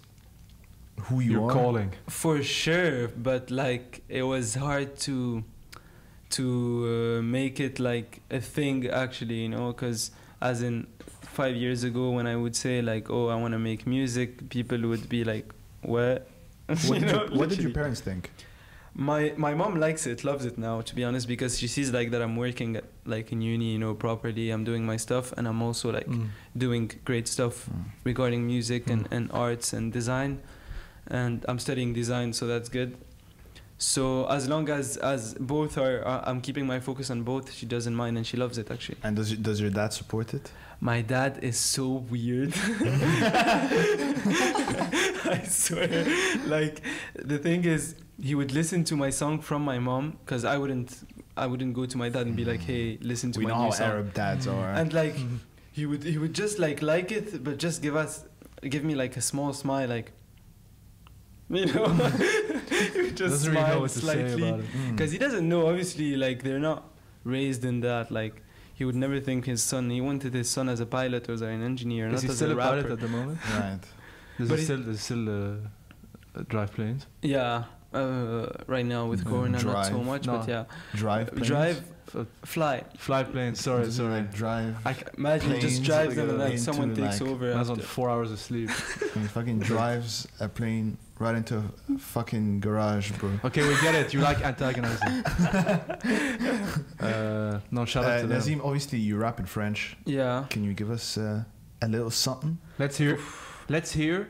[1.01, 1.53] who you You're are?
[1.53, 1.91] calling.
[2.07, 5.43] For sure, but like it was hard to
[6.31, 10.87] to uh, make it like a thing actually, you know, because as in
[11.21, 14.79] five years ago when I would say like, oh, I want to make music, people
[14.89, 16.27] would be like, what?
[16.67, 18.31] What, You did, know, your, what did your parents think?
[18.97, 22.11] My my mom likes it, loves it now, to be honest, because she sees like
[22.11, 24.49] that I'm working at, like in uni, you know, properly.
[24.51, 26.29] I'm doing my stuff, and I'm also like Mm.
[26.57, 27.69] doing great stuff
[28.05, 29.15] regarding music and, Mm.
[29.17, 30.39] and arts and design,
[31.07, 32.97] and I'm studying design, so that's good.
[33.77, 37.51] So as long as as both are, uh, I'm keeping my focus on both.
[37.51, 38.97] She doesn't mind, and she loves it actually.
[39.03, 40.49] And does does your dad support it?
[40.79, 42.53] My dad is so weird.
[45.25, 46.05] I swear.
[46.45, 46.81] Like
[47.15, 51.03] the thing is, he would listen to my song from my mom because I wouldn't.
[51.37, 53.65] I wouldn't go to my dad and be like, "Hey, listen to we my know
[53.65, 54.71] new song." Arab dads are.
[54.71, 55.15] And like,
[55.73, 58.23] he would he would just like like it, but just give us
[58.61, 60.13] give me like a small smile, like.
[61.49, 61.85] You know,
[62.69, 64.65] he just Doesn't really know smile what slightly about it.
[64.65, 64.91] Mm.
[64.91, 65.67] because he doesn't know.
[65.67, 66.89] Obviously, like they're not
[67.23, 68.09] raised in that.
[68.11, 68.41] Like
[68.73, 69.89] he would never think his son.
[69.91, 72.35] He wanted his son as a pilot or as an engineer, Is not he as
[72.37, 72.81] still a a rapper.
[72.81, 73.37] pilot at the moment?
[73.59, 73.79] right.
[74.39, 75.55] Does But he he- still, does he still uh,
[76.35, 77.05] uh, drive planes?
[77.21, 80.05] Yeah, uh, right now with Mm, Corona, not so drive.
[80.05, 81.27] much, but yeah, Drive.
[81.31, 81.47] Planes?
[81.47, 81.83] drive,
[82.21, 82.83] F- fly.
[82.97, 83.59] fly planes.
[83.59, 84.13] Sorry, Does sorry.
[84.13, 84.75] Like drive.
[84.85, 87.53] I c- Imagine he just Planes, drives them and uh, then someone takes like- over.
[87.53, 87.87] I was on after.
[87.87, 88.69] four hours of sleep.
[89.13, 93.31] he fucking drives a plane right into a fucking garage, bro.
[93.45, 94.13] Okay, we get it.
[94.13, 95.23] You like antagonizing.
[96.99, 98.37] uh, no, shout out Uh, to them.
[98.37, 99.95] Nazim, obviously you rap in French.
[100.05, 100.45] Yeah.
[100.49, 101.43] Can you give us uh,
[101.81, 102.57] a little something?
[102.79, 103.19] Let's hear.
[103.69, 104.29] Let's hear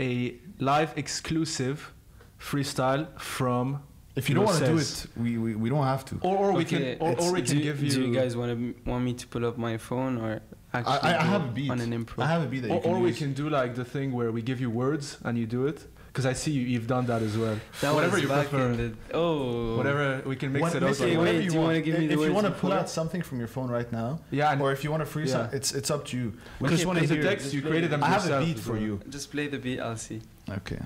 [0.00, 1.92] a live exclusive
[2.40, 3.82] freestyle from.
[4.18, 6.18] If you don't want to do it, we, we, we don't have to.
[6.22, 6.96] Or, or we can.
[7.00, 7.90] Or, or we do, can give you.
[7.90, 10.40] Do you guys want to want me to pull up my phone or
[10.74, 11.70] actually I, I have a beat.
[11.70, 12.22] on an improv?
[12.24, 14.12] I have a beat that you Or, can or we can do like the thing
[14.12, 15.80] where we give you words and you do it.
[16.08, 17.56] Because I see you, you've done that as well.
[17.80, 18.74] That whatever you prefer.
[18.74, 19.76] the, oh.
[19.76, 20.88] Whatever we can mix What- it up.
[20.88, 21.66] listen, Okay, like wait, you do you want.
[21.68, 23.90] wanna give me the If you want to pull out something from your phone right
[23.92, 25.48] now, Yeah, and or if you want to freeze, Yeah.
[25.58, 26.28] it's it's up to you.
[26.60, 27.90] We because just want to the text you created it.
[27.90, 29.00] them I have a beat for you.
[29.08, 29.78] Just play the beat.
[29.78, 30.20] I'll see.
[30.50, 30.80] Okay.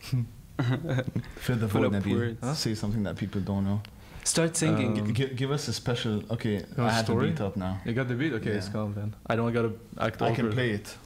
[1.36, 2.36] Fill the Pull void, up Nabil.
[2.42, 2.54] Huh?
[2.54, 3.80] Say something that people don't know.
[4.24, 4.98] Start singing.
[5.00, 6.22] Um, G- give us a special.
[6.32, 7.26] Okay, know I a have story?
[7.26, 7.80] the beat up now.
[7.84, 8.32] You got the beat?
[8.32, 8.72] Okay, it's Yeah.
[8.72, 9.14] calm then.
[9.26, 10.96] I don't gotta act I can play it.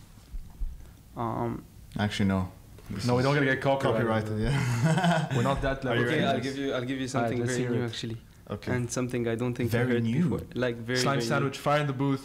[1.17, 1.63] um.
[1.99, 2.49] Actually, no.
[2.89, 4.07] This No, we don't gotta get copyrighted.
[4.07, 4.41] copyrighted.
[4.41, 5.37] Yeah.
[5.37, 6.05] We're not that level.
[6.05, 6.25] Okay.
[6.25, 6.73] I'll give you.
[6.73, 8.17] I'll give you something let's very hear new actually,
[8.51, 8.73] okay.
[8.75, 10.23] and something I don't think Very you heard new.
[10.29, 10.47] before.
[10.55, 10.99] Like very.
[10.99, 12.25] Slime very sandwich, fire in the booth.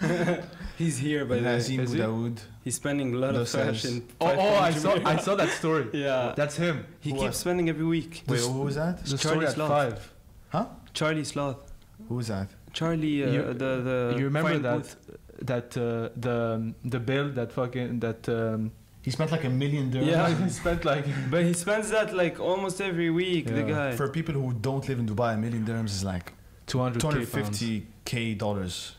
[0.78, 1.52] He's here, by the way.
[1.52, 2.32] Nazim Is he?
[2.64, 3.84] He's spending a lot No of cash sense.
[3.84, 4.08] in.
[4.20, 5.86] Oh, five oh, I saw, I saw that story.
[5.92, 6.34] Yeah.
[6.36, 6.86] That's him.
[7.00, 8.22] He Who keeps spending every week.
[8.28, 9.04] Wait, who was that?
[9.04, 10.12] The Charlie story at Sloth.
[10.52, 10.68] five.
[10.94, 11.72] Charlie Sloth.
[12.08, 12.48] Who was that?
[12.72, 14.14] Charlie, uh, You- the the.
[14.18, 14.96] you remember that booth.
[15.42, 16.36] that uh, the
[16.84, 18.70] the bill that fucking that um,
[19.08, 20.06] He spent like a million dirhams.
[20.06, 20.28] Yeah.
[20.44, 23.46] he spent like But he spends that like almost every week.
[23.46, 23.92] The guy.
[23.96, 26.26] For people who don't live in Dubai, a million dirhams is like
[26.66, 28.96] 200 250k dollars.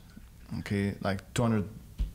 [0.62, 1.64] Okay, like 200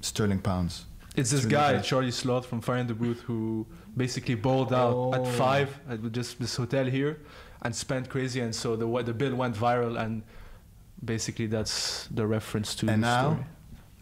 [0.00, 0.86] sterling pounds.
[1.14, 1.84] It's this really guy, bad.
[1.84, 3.64] Charlie Sloth from Fire in the Booth, who
[3.96, 5.24] basically bowled out at Oh.
[5.44, 7.20] five at just this hotel here
[7.62, 8.40] and spent crazy.
[8.40, 9.94] And so the, the bill went viral.
[10.04, 10.24] And
[11.04, 13.22] basically, that's the reference to And the now?
[13.34, 13.44] story.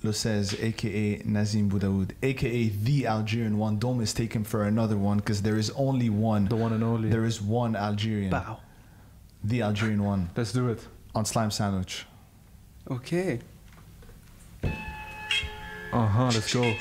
[0.05, 3.79] Lo says, aka Nazim Boudaoud, aka the Algerian one.
[3.79, 6.47] Don't mistake him for another one because there is only one.
[6.47, 7.09] The one and only.
[7.09, 8.31] There is one Algerian.
[8.31, 8.59] Bow.
[9.45, 10.87] The Algerian one Let's do it.
[11.15, 12.07] on Slime Sandwich.
[12.91, 13.41] Okay.
[15.93, 16.31] Uh huh.
[16.35, 16.75] Let's go.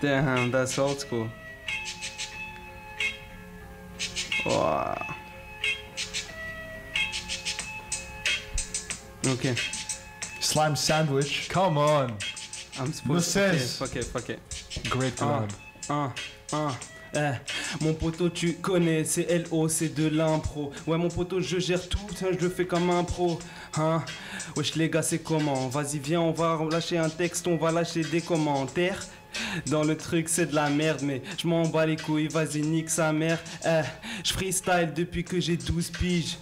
[0.00, 1.28] Damn, that's old school.
[4.44, 5.14] Wow.
[9.26, 9.54] Okay,
[10.40, 11.48] Slime Sandwich.
[11.48, 12.18] Come on.
[12.78, 13.30] I'm Lo supposed to.
[13.30, 13.82] says.
[13.82, 14.90] Okay, fuck it, fuck it.
[14.90, 15.50] Great collab.
[15.88, 16.12] Un,
[16.52, 16.72] un,
[17.14, 17.32] eh.
[17.80, 20.72] Mon poteau, tu connais, c'est LO, c'est de l'impro.
[20.86, 23.38] Ouais, mon poteau, je gère tout, je le fais comme un pro.
[23.76, 24.02] Hein?
[24.56, 25.68] Wesh, les gars, c'est comment?
[25.68, 29.06] Vas-y, viens, on va lâcher un texte, on va lâcher des commentaires.
[29.66, 32.90] Dans le truc, c'est de la merde, mais je m'en bats les couilles, vas-y, nique
[32.90, 33.38] sa mère.
[33.64, 33.82] Eh,
[34.24, 36.38] je freestyle depuis que j'ai 12 piges.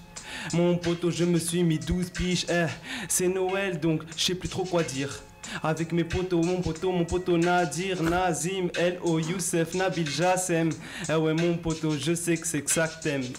[0.55, 2.47] Mon poteau, je me suis mis 12 piges.
[2.51, 2.66] Eh,
[3.09, 5.23] c'est Noël, donc je sais plus trop quoi dire.
[5.62, 9.18] Avec mes potos, mon poteau, mon poteau Nadir, Nazim, L.O.
[9.18, 10.70] Youssef, Nabil Jassem.
[11.09, 13.33] Eh ouais, mon poteau, je sais que c'est que ça que t'aimes.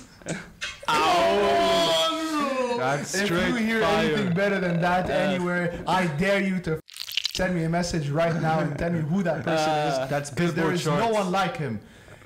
[2.78, 4.16] That's If you hear fire.
[4.16, 6.80] anything better than that anywhere, I dare you to
[7.34, 10.10] send me a message right now and tell me who that person Uh, is.
[10.10, 11.80] That's Because there Billboard is no one like him.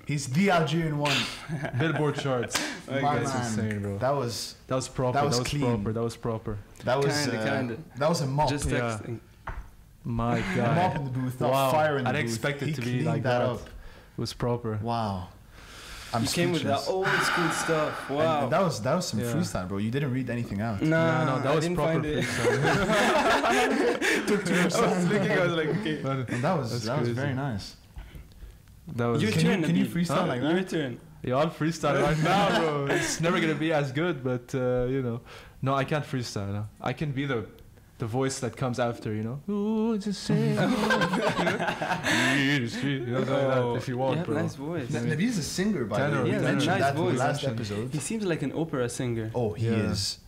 [0.05, 1.15] He's the Algerian one.
[1.79, 2.57] Billboard charts.
[2.89, 3.45] My That's man.
[3.67, 3.97] insane, bro.
[3.97, 5.13] That was That was proper.
[5.13, 5.61] That That was was, clean.
[5.65, 5.93] proper.
[5.93, 6.57] That was proper.
[6.85, 7.77] that was Kinda, uh, kinda.
[7.97, 8.49] that was a mop.
[8.49, 8.97] Just yeah.
[10.08, 10.15] Texting.
[10.15, 10.76] My a God.
[10.76, 11.72] mop in the booth, not Wow.
[11.72, 12.36] fire in the I didn't booth.
[12.36, 13.50] expect it he to be like that, that.
[13.50, 13.62] up.
[13.62, 14.80] It was proper.
[14.82, 15.28] Wow.
[16.13, 18.10] I'm You came with that old school stuff.
[18.10, 18.48] And Wow.
[18.48, 19.26] that was that was some Yeah.
[19.34, 19.78] freestyle, bro.
[19.78, 20.82] You didn't read anything out.
[20.82, 24.24] No, no, that I was didn't proper find freestyle.
[24.28, 26.00] Took two I was looking, I was like, okay.
[26.34, 27.76] And that was That's that was very nice.
[28.96, 29.22] that was.
[29.22, 29.91] Your Can you- turn, can you Nabil.
[29.93, 30.28] freestyle Huh?
[30.28, 30.70] like Your that?
[30.70, 31.00] turn.
[31.24, 32.86] Yeah, I'll freestyle right now, bro.
[32.89, 35.20] It's never gonna be as good, but uh, you know,
[35.62, 36.54] no, I can't freestyle.
[36.54, 36.67] No.
[36.80, 37.46] I can be the,
[37.99, 39.41] the voice that comes after, you know.
[39.49, 40.53] Ooh, it's a sin.
[40.53, 40.60] you
[43.07, 44.41] know, like that, if you want, yeah, bro.
[44.41, 44.89] nice voice.
[44.91, 46.29] Na- Nabil's a singer, by the Tenor, way.
[46.29, 47.13] We yeah, mentioned nice that in voice.
[47.13, 47.60] the last Mentioned.
[47.60, 47.93] episode.
[47.93, 49.31] He seems like an opera singer.
[49.33, 49.91] Oh, he Yeah.
[49.91, 50.19] is.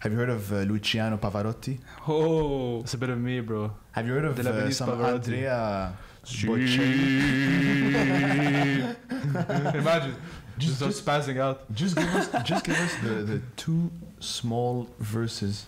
[0.00, 1.80] Have you heard of uh, Luciano Pavarotti?
[2.06, 2.80] Oh.
[2.82, 3.72] It's a bit of me, bro.
[3.92, 5.14] Have you heard of The uh, some Pavarotti.
[5.14, 5.92] Andrea
[6.24, 6.94] Bocelli?
[9.74, 10.14] Imagine,
[10.58, 11.72] just, Just- just spazzing out.
[11.74, 15.66] Just give us, just give us the, the two small verses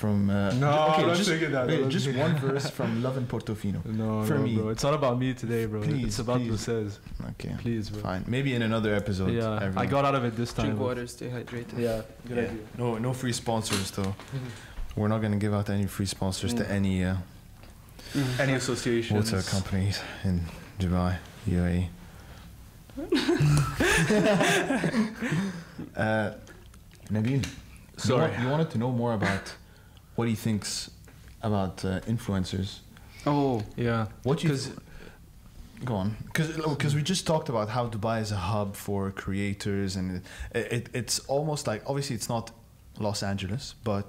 [0.00, 0.18] from.
[0.30, 3.80] Uh, No, okay, I'm not just, that, okay, just one verse from Love in Portofino.
[4.02, 4.52] No, For no, me.
[4.56, 4.64] bro.
[4.74, 5.78] It's not about me today, bro.
[5.88, 6.52] Please, it's about please.
[6.66, 6.90] Lucez.
[7.32, 8.00] Okay, Please, bro.
[8.08, 8.22] fine.
[8.34, 9.30] Maybe in another episode.
[9.40, 10.66] Yeah, I got out of it this time.
[10.66, 11.76] Drink but- water, stay hydrated.
[11.86, 12.44] Yeah, good Yeah.
[12.48, 12.64] idea.
[12.82, 14.14] No, no free sponsors though.
[14.96, 16.70] We're not gonna give out any free sponsors to Mm.
[16.78, 17.16] any uh,
[18.14, 18.40] Mm.
[18.44, 19.16] Any associations?
[19.32, 19.96] water companies
[20.28, 20.36] in
[20.80, 21.12] Dubai,
[21.56, 21.82] UAE.
[25.96, 26.30] uh,
[27.14, 27.40] Nabil,
[27.96, 28.30] Sorry.
[28.32, 29.44] You, wa- you wanted to know more about
[30.20, 30.90] what he thinks
[31.42, 32.80] about uh, influencers.
[33.26, 33.62] Oh.
[33.76, 34.06] Yeah.
[34.28, 34.70] What you 'Cause-
[35.90, 36.08] go on?
[36.34, 40.06] Because we just talked about how Dubai is a hub for creators, and
[40.54, 42.50] it, it, it's almost like obviously it's not
[42.98, 44.06] Los Angeles, but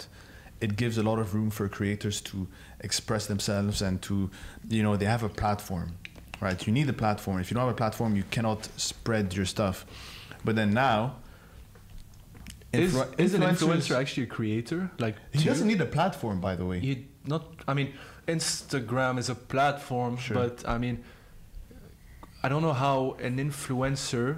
[0.59, 2.37] it gives a lot of room for creators to
[2.81, 4.29] express themselves and to
[4.75, 5.89] you know they have a platform,
[6.41, 6.59] right?
[6.67, 7.39] You need a platform.
[7.39, 9.85] If you don't have a platform, you cannot spread your stuff.
[10.43, 11.15] But then now.
[12.73, 14.91] Is, influ- is an influencer actually a creator?
[14.99, 16.79] Like He to- doesn't need a platform, by the way.
[16.79, 17.43] You not.
[17.67, 17.93] I mean,
[18.27, 20.35] Instagram is a platform, Sure.
[20.35, 21.03] but I mean,
[22.43, 24.37] I don't know how an influencer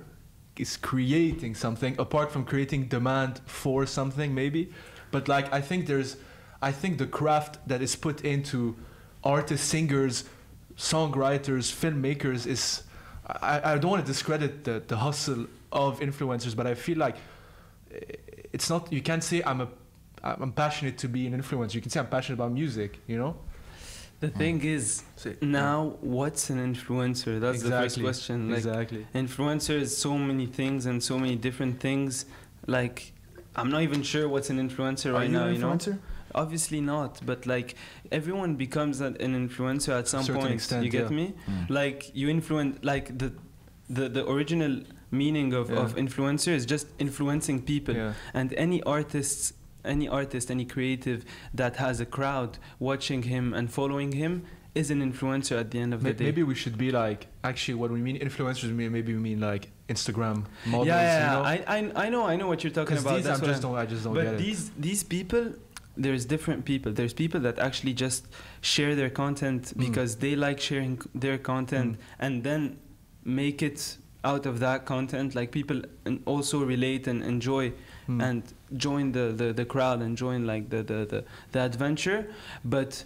[0.57, 4.71] is creating something apart from creating demand for something, maybe.
[5.11, 6.17] But like, I think there's,
[6.61, 8.75] I think the craft that is put into
[9.23, 10.25] artists, singers,
[10.75, 12.83] songwriters, filmmakers is.
[13.25, 17.15] I, I don't want to discredit the, the hustle of influencers, but I feel like
[18.53, 18.91] it's not.
[18.91, 19.67] You can't say I'm a
[20.23, 21.75] I'm passionate to be an influencer.
[21.75, 23.35] You can say I'm passionate about music, you know?
[24.21, 25.03] The thing is,
[25.41, 27.41] now what's an influencer?
[27.41, 28.47] That's the first question.
[28.47, 29.05] Like, exactly.
[29.13, 32.25] influencer is so many things and so many different things.
[32.65, 33.11] Like,
[33.53, 35.47] I'm not even sure what's an influencer Are right you now.
[35.47, 35.99] an You know, influencer?
[36.33, 37.19] obviously not.
[37.25, 37.75] But like,
[38.13, 40.53] everyone becomes an an influencer at some Certain point.
[40.53, 41.17] extent, you get yeah.
[41.17, 41.33] me?
[41.49, 41.69] Mm.
[41.69, 42.79] Like, you influence.
[42.81, 43.33] Like the
[43.89, 45.77] the the original meaning of, Yeah.
[45.83, 48.13] of influencer is just influencing people Yeah.
[48.33, 49.53] and any artists
[49.85, 54.43] any artist any creative that has a crowd watching him and following him
[54.73, 57.27] is an influencer at the end of May- the day Maybe we should be like
[57.43, 58.71] actually what we mean influencers.
[58.73, 60.87] Maybe we mean like Instagram models.
[60.87, 61.43] yeah, yeah, you know?
[61.53, 63.63] I, I i know i know what you're talking about these that's I what just
[63.63, 63.81] I'm- don't.
[63.83, 64.39] I just don't but get it.
[64.45, 65.45] these these people
[65.95, 66.91] there's different people.
[66.91, 68.21] There's people that actually just
[68.61, 69.77] share their content Mm.
[69.85, 71.89] because they like sharing their content
[72.25, 72.61] and then
[73.25, 75.35] make it out of that content.
[75.35, 75.81] Like people
[76.25, 77.73] also relate and enjoy
[78.07, 78.21] Mm.
[78.21, 78.43] and
[78.75, 82.27] join the, the, the crowd and join like the, the, the, the adventure.
[82.65, 83.05] But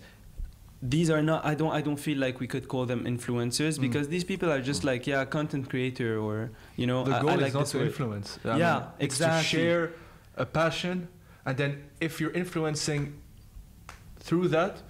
[0.82, 3.82] these are not I don't I don't feel like we could call them influencers Mm.
[3.82, 7.36] because these people are just like yeah content creator or you know the goal I
[7.36, 8.40] is like not to influence.
[8.44, 9.92] I Yeah, mean, it's to share
[10.36, 11.08] a passion,
[11.46, 13.14] and then if you're influencing
[14.20, 14.82] through that,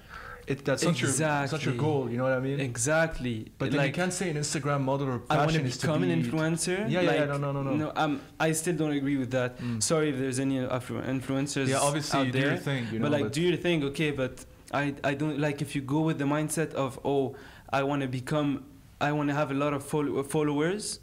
[0.47, 1.77] it that's not your it's not your Exactly.
[1.77, 2.09] goal.
[2.09, 2.59] You know what I mean?
[2.59, 3.51] Exactly.
[3.57, 5.77] But then like, you can't say an Instagram model or I want to passion is
[5.77, 6.79] to become an influencer.
[6.89, 7.91] Yeah, yeah, yeah, like, no, no, no, no.
[7.95, 9.57] um, I still don't agree with that.
[9.59, 9.83] Mm.
[9.83, 12.49] Sorry if there's any influencers Yeah, obviously out you do there.
[12.51, 13.09] your thing, you know.
[13.09, 14.11] but like, do your thing, okay?
[14.11, 17.35] But I, I don't like if you go with the mindset of, oh,
[17.69, 18.63] I want to become,
[19.01, 20.99] I want to have a lot of follow- followers.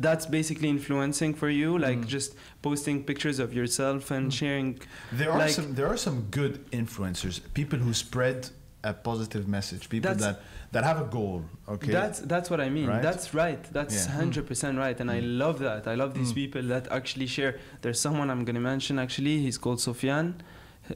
[0.00, 2.06] That's basically influencing for you, like Mm.
[2.06, 4.32] just posting pictures of yourself and Mm.
[4.40, 4.78] sharing.
[5.10, 8.50] There are Like- some there are some good influencers, people who spread
[8.84, 11.42] a positive message, people That's- that that have a goal.
[11.68, 12.86] Okay, That's that's what I mean.
[12.88, 13.02] Right?
[13.02, 13.62] That's right.
[13.72, 14.12] That's Yeah.
[14.20, 15.38] hundred percent right, and I Mm.
[15.38, 15.88] love that.
[15.88, 16.40] I love these Mm.
[16.42, 17.52] people that actually share.
[17.82, 19.38] There's someone I'm gonna mention actually.
[19.40, 20.34] He's called Sofyan,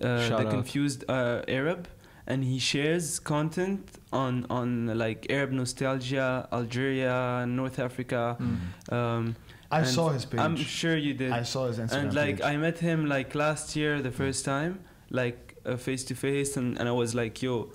[0.01, 0.51] uh, the out.
[0.51, 1.88] confused uh, Arab,
[2.27, 4.68] and he shares content on on
[5.05, 8.37] like Arab nostalgia, Algeria, North Africa.
[8.38, 8.92] Mm.
[8.97, 9.37] Um,
[9.71, 10.38] I and saw his page.
[10.40, 11.33] I'm sure you did.
[11.33, 12.45] I saw his Instagram and like page.
[12.53, 16.79] I met him like last year the first time, like uh, face to face, and
[16.79, 17.70] and I was like, yo.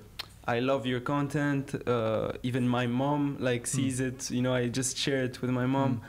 [0.49, 1.75] I love your content.
[1.85, 3.67] Uh, even my mom like Mm.
[3.75, 4.31] sees it.
[4.31, 5.99] You know, I just share it with my mom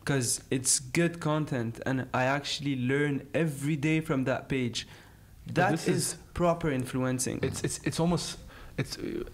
[0.00, 4.86] because it's good content, and I actually learn every day from that page.
[5.54, 7.40] That is, is- proper influencing.
[7.42, 8.38] It's it's it's almost
[8.78, 9.24] it's uh,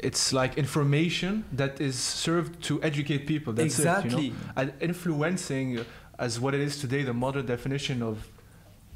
[0.00, 3.52] it's like information that is served to educate people.
[3.52, 4.10] That's exactly.
[4.10, 4.22] it.
[4.24, 4.36] You know?
[4.56, 5.84] And influencing,
[6.18, 8.16] as what it is today, the modern definition of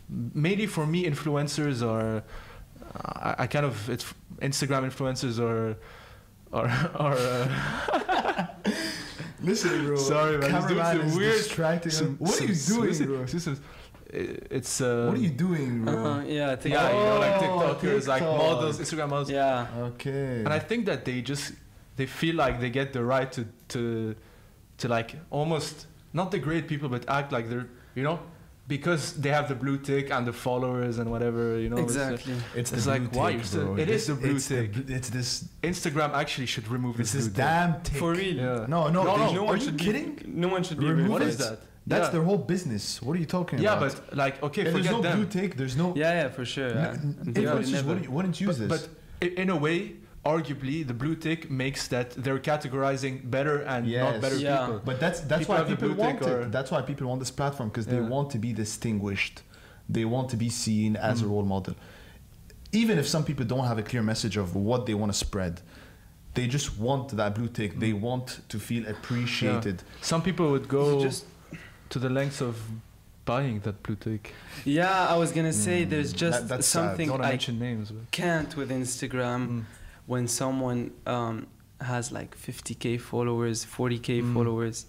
[0.08, 2.22] mainly for me, influencers are.
[2.96, 4.04] I, I kind of it's
[4.40, 5.76] Instagram influencers are
[6.52, 7.14] are are.
[7.16, 8.46] Uh,
[9.42, 9.96] Listen, bro.
[9.96, 12.16] Sorry, man, he's doing Cameraman some is weird- distracting some- him.
[12.18, 13.18] What are you doing, listen, bro?
[13.20, 13.60] listen,
[14.10, 15.92] it's uh, What are you doing, bro?
[15.94, 19.30] Uh-huh, yeah, I think yeah, you know, like Oh, TikTokers, like models, Instagram models.
[19.30, 19.66] yeah.
[19.76, 20.38] Okay.
[20.40, 21.52] and I think that they just
[21.96, 24.14] they feel like they get the right to to
[24.78, 28.18] to like almost not degrade people but act like they're you know
[28.66, 32.34] because they have the blue tick and the followers and whatever you know uh, exactly.
[32.54, 34.72] it's, it's the like, blue why tick, you're still- it is the blue it's tick.
[34.72, 35.48] bl- it's this.
[35.62, 37.36] Instagram actually should remove this this blue tick.
[37.36, 37.98] damn tick.
[37.98, 38.36] For real.
[38.36, 38.66] Yeah.
[38.68, 40.22] No, no, No, they- no, are one you should be- kidding?
[40.26, 40.86] No one should be.
[40.86, 41.28] Remove What it.
[41.28, 41.58] is that?
[41.86, 42.10] That's yeah.
[42.12, 43.02] their whole business.
[43.02, 43.92] What are you talking yeah, about?
[43.92, 45.16] Yeah, but like okay, If there's no them.
[45.18, 45.56] blue tick.
[45.56, 45.94] There's no.
[45.94, 46.68] Yeah, yeah, for sure.
[46.70, 46.92] Yeah.
[46.92, 48.88] N- And they would Influencers never- wouldn't, wouldn't use but, this.
[49.20, 54.12] but in a way, arguably, the blue tick makes that they're categorizing better and Yes.
[54.12, 54.58] not better Yeah.
[54.66, 54.80] people.
[54.84, 56.28] But that's that's People why people want it.
[56.28, 59.42] or- That's why people want this platform because they want to be distinguished.
[59.88, 61.30] They want to be seen as a Mm.
[61.30, 61.74] role model.
[62.72, 65.60] Even if some people don't have a clear message of what they want to spread,
[66.34, 67.78] they just want that blue tick.
[67.78, 68.00] They Mm.
[68.00, 69.82] want to feel appreciated.
[70.00, 71.26] Some people would go just
[71.90, 72.56] to the lengths of
[73.26, 74.32] buying that blue tick.
[74.64, 75.90] yeah, I was gonna say Mm.
[75.90, 76.80] there's just That- that's sad.
[76.80, 77.92] something I names.
[78.10, 79.64] Can't with Instagram Mm.
[80.06, 81.46] When someone um,
[81.80, 84.34] has like 50k followers, 40k Mm.
[84.34, 84.86] followers,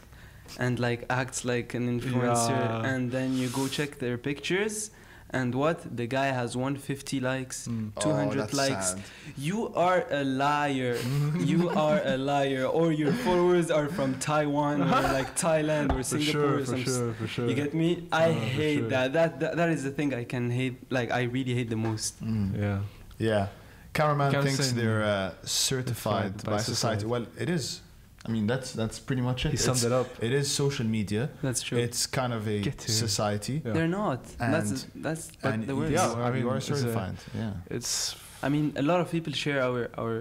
[0.59, 2.85] and like acts like an influencer, Yeah.
[2.91, 4.91] and then you go check their pictures,
[5.31, 7.67] and what the guy has 150 likes.
[7.67, 7.91] Mm.
[7.99, 8.89] 200 oh, likes.
[8.91, 9.01] sad.
[9.35, 10.97] You are a liar.
[11.51, 12.65] you are a liar.
[12.65, 14.85] Or your followers are from Taiwan or
[15.17, 17.47] like Thailand or For Singapore sure, or for sure, for sure.
[17.49, 18.07] You get me?
[18.11, 18.89] I Oh, hate sure.
[18.89, 19.13] that.
[19.13, 19.39] that.
[19.41, 20.75] That that is the thing I can hate.
[20.91, 22.23] Like I really hate the most.
[22.23, 22.55] Mm.
[22.63, 22.79] Yeah.
[23.17, 23.47] Yeah.
[23.95, 27.01] Cameraman Can't thinks they're uh, certified Certified by by society.
[27.01, 27.05] society.
[27.13, 27.81] Well, it is.
[28.27, 29.51] I mean, that's that's pretty much it.
[29.51, 30.07] He summed It's- it up.
[30.27, 31.23] It is social media.
[31.47, 31.77] That's true.
[31.85, 33.55] It's kind of a society.
[33.65, 33.73] Yeah.
[33.75, 34.19] They're not.
[34.37, 35.91] that's And- that's but and the word.
[35.91, 37.15] yeah, is- I mean, you are it's a- certified.
[37.41, 37.53] yeah.
[37.77, 40.15] It's I mean, a lot of people share our our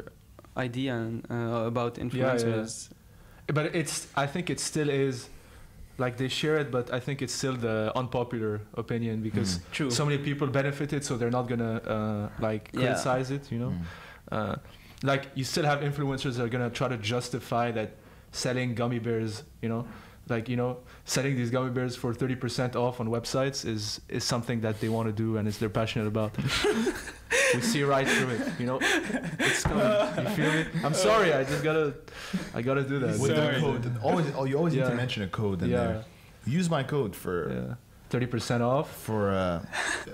[0.66, 2.04] idea and, uh, about yeah.
[2.04, 2.72] influencers.
[3.56, 5.28] but it's I think it still is
[5.98, 9.62] like they share it, but I think it's still the unpopular opinion because Mm.
[9.72, 9.90] True.
[9.90, 12.80] so many people benefited, so they're not gonna uh, like Yeah.
[12.80, 13.52] criticize it.
[13.52, 13.82] You know, Mm.
[14.32, 14.56] uh,
[15.02, 17.90] like you still have influencers that are gonna try to justify that
[18.32, 19.42] selling gummy bears.
[19.62, 19.86] You know,
[20.28, 24.24] like you know, selling these gummy bears for thirty percent off on websites is is
[24.24, 26.32] something that they want to do and is they're passionate about.
[27.56, 28.40] we see right through it.
[28.58, 28.78] You know,
[29.38, 29.86] it's coming.
[30.24, 30.64] You feel me?
[30.84, 31.32] I'm sorry.
[31.32, 31.94] I just gotta,
[32.54, 33.18] I gotta do that.
[33.18, 33.54] With Sorry.
[33.54, 36.04] the code, always, oh, you always need to mention a code in yeah, there.
[36.46, 37.74] Use my code for yeah.
[38.10, 38.90] Thirty percent off.
[38.96, 39.64] for uh,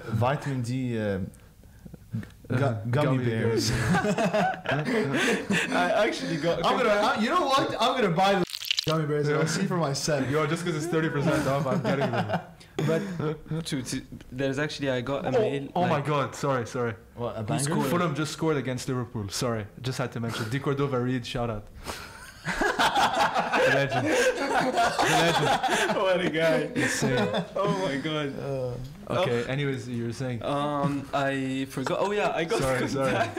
[0.08, 1.18] vitamin D uh,
[2.48, 3.70] gu- Uh, gummy, bears.
[4.74, 6.64] I actually got.
[6.64, 7.70] I'm gonna, I- you know what?
[7.80, 8.44] I'm gonna buy the
[8.90, 9.28] Gummy bears.
[9.28, 10.28] I'll see for myself.
[10.28, 12.40] Yo, just because it's 30% off, I'm getting them.
[12.86, 13.02] But
[13.66, 15.68] to, to, there's actually I got a oh, mail.
[15.76, 16.94] Oh, oh my god, sorry, sorry.
[17.14, 17.82] What a Who banger?
[17.90, 19.28] Fulham just scored against Liverpool.
[19.28, 20.48] Sorry, just had to mention.
[20.48, 21.66] De Cordova-Reid, shout out.
[22.58, 24.06] the legend.
[24.06, 25.96] The legend.
[25.98, 26.70] what a guy!
[26.74, 27.44] Insane.
[27.54, 28.38] Oh my god.
[28.40, 28.72] Uh,
[29.18, 30.42] Okay, anyways, you were saying.
[30.42, 31.98] Um, I forgot.
[32.00, 33.14] Oh yeah, I got Sorry, sorry.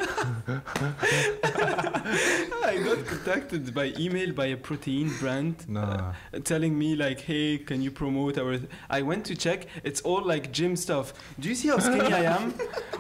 [2.64, 6.14] I got contacted by email by a protein brand Nah.
[6.44, 8.70] telling me like, "Hey, can you promote our?" Th-?
[8.90, 9.68] I went to check.
[9.84, 11.14] It's all like gym stuff.
[11.40, 12.52] Do you see how skinny I am?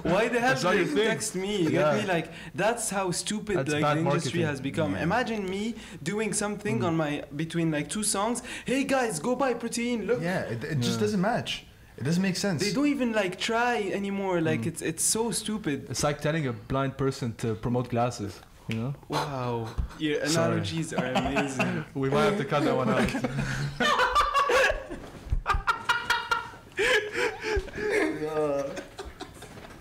[0.03, 1.63] Why the hell did you text me?
[1.63, 1.69] Yeah.
[1.69, 2.07] get me?
[2.13, 4.45] Like that's how stupid That's like the industry marketing.
[4.45, 4.93] has become.
[4.93, 5.03] Yeah.
[5.03, 6.85] Imagine me doing something Mm.
[6.87, 8.41] on my between like two songs.
[8.65, 10.05] Hey guys, go buy protein.
[10.07, 10.21] Look.
[10.21, 11.65] Yeah, it, it just doesn't match.
[12.01, 12.63] It doesn't make sense.
[12.65, 14.41] They don't even like try anymore.
[14.41, 14.67] Like Mm.
[14.71, 15.85] it's it's so stupid.
[15.91, 18.95] It's like telling a blind person to promote glasses, you know?
[19.07, 19.67] Wow,
[19.99, 20.45] your Sorry.
[20.53, 21.85] analogies are amazing.
[21.93, 23.09] We might have to cut that one out.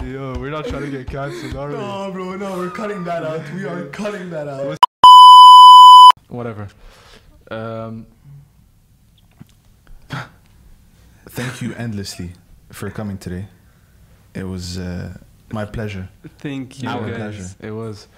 [0.02, 1.74] Yo, we're not trying to get cancelled, are we?
[1.74, 3.42] No, bro, no, we're cutting that out.
[3.54, 4.76] We are cutting that out.
[6.28, 6.68] Whatever.
[7.50, 8.06] Um,
[11.30, 12.32] Thank you endlessly
[12.70, 13.46] for coming today.
[14.34, 15.16] It was uh,
[15.52, 16.08] my pleasure.
[16.38, 17.16] Thank you, Our guys.
[17.16, 17.48] pleasure.
[17.60, 18.08] It was.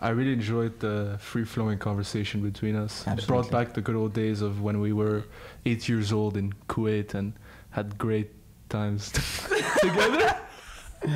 [0.00, 3.02] I really enjoyed the free flowing conversation between us.
[3.02, 3.26] It Absolutely.
[3.26, 5.24] brought back the good old days of when we were
[5.64, 7.32] eight years old in Kuwait and
[7.70, 8.30] had great
[8.68, 9.10] times
[9.80, 10.36] together.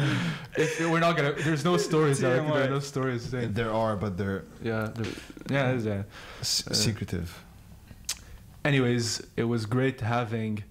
[0.57, 2.21] if we're not gonna, there's no stories.
[2.21, 3.25] There are no stories.
[3.25, 3.47] to say.
[3.47, 5.13] There are, but they're Yeah, there-
[5.51, 6.03] yeah, it is, yeah.
[6.41, 7.29] s- Uh, secretive.
[8.65, 10.63] Anyways, it was great having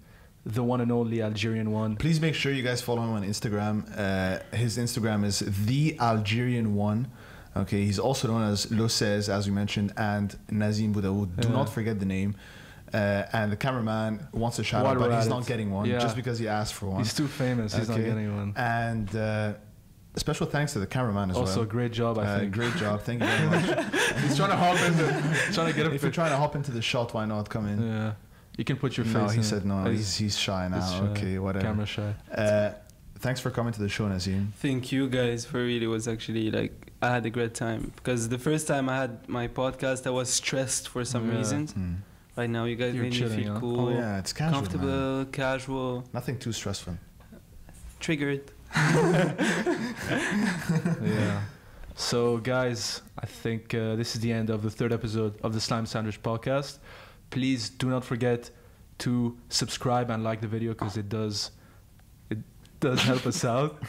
[0.48, 1.96] the one and only Algerian one.
[1.98, 3.76] Please make sure you guys follow him on Instagram.
[3.98, 7.08] Uh, his Instagram is the Algerian one.
[7.56, 11.42] Okay, he's also known as Loses, as we mentioned, and Nazim Boudaoud.
[11.42, 11.54] Do Yeah.
[11.54, 12.36] not forget the name.
[12.94, 15.48] Uh, and the cameraman wants a shout While out, but he's not it.
[15.48, 16.00] getting one Yeah.
[16.00, 17.00] just because he asked for one.
[17.04, 17.76] He's too famous.
[17.76, 18.54] He's not getting one.
[18.56, 19.54] And uh,
[20.16, 21.60] special thanks to the cameraman as Also, well.
[21.60, 22.54] Also, great job, I Uh, think.
[22.54, 23.02] great job.
[23.02, 23.86] Thank you very much.
[24.22, 25.06] He's trying to hop in, the,
[25.52, 27.68] trying to get a if you're trying to hop into the shot, why not come
[27.68, 27.82] in?
[27.86, 28.14] Yeah,
[28.58, 29.14] you can put your face.
[29.14, 29.84] no, he in said no.
[29.86, 30.82] He's He's, he's shy now.
[30.82, 31.06] shy.
[31.12, 31.66] Okay, whatever.
[31.66, 32.14] camera shy.
[32.34, 32.72] Uh,
[33.20, 34.54] thanks for coming to the show, Nazim.
[34.58, 38.30] Thank you guys for really it was actually like I had a great time because
[38.30, 41.38] the first time I had my podcast I was stressed for some Yeah.
[41.38, 41.72] reasons.
[41.74, 41.94] Hmm.
[42.36, 43.60] Right now you guys You're made me feel huh?
[43.60, 44.52] cool, Oh yeah, it's casual.
[44.52, 44.70] man.
[44.70, 46.98] comfortable, casual, Nothing too stressful.
[48.00, 48.52] triggered.
[51.04, 51.42] yeah.
[51.96, 55.60] So, guys, I think uh, this is the end of the third episode of the
[55.62, 56.78] Slime Sandwich podcast.
[57.30, 58.50] Please do not forget
[59.00, 61.52] to subscribe and like the video because it does
[62.30, 62.40] it
[62.80, 63.82] does help us out.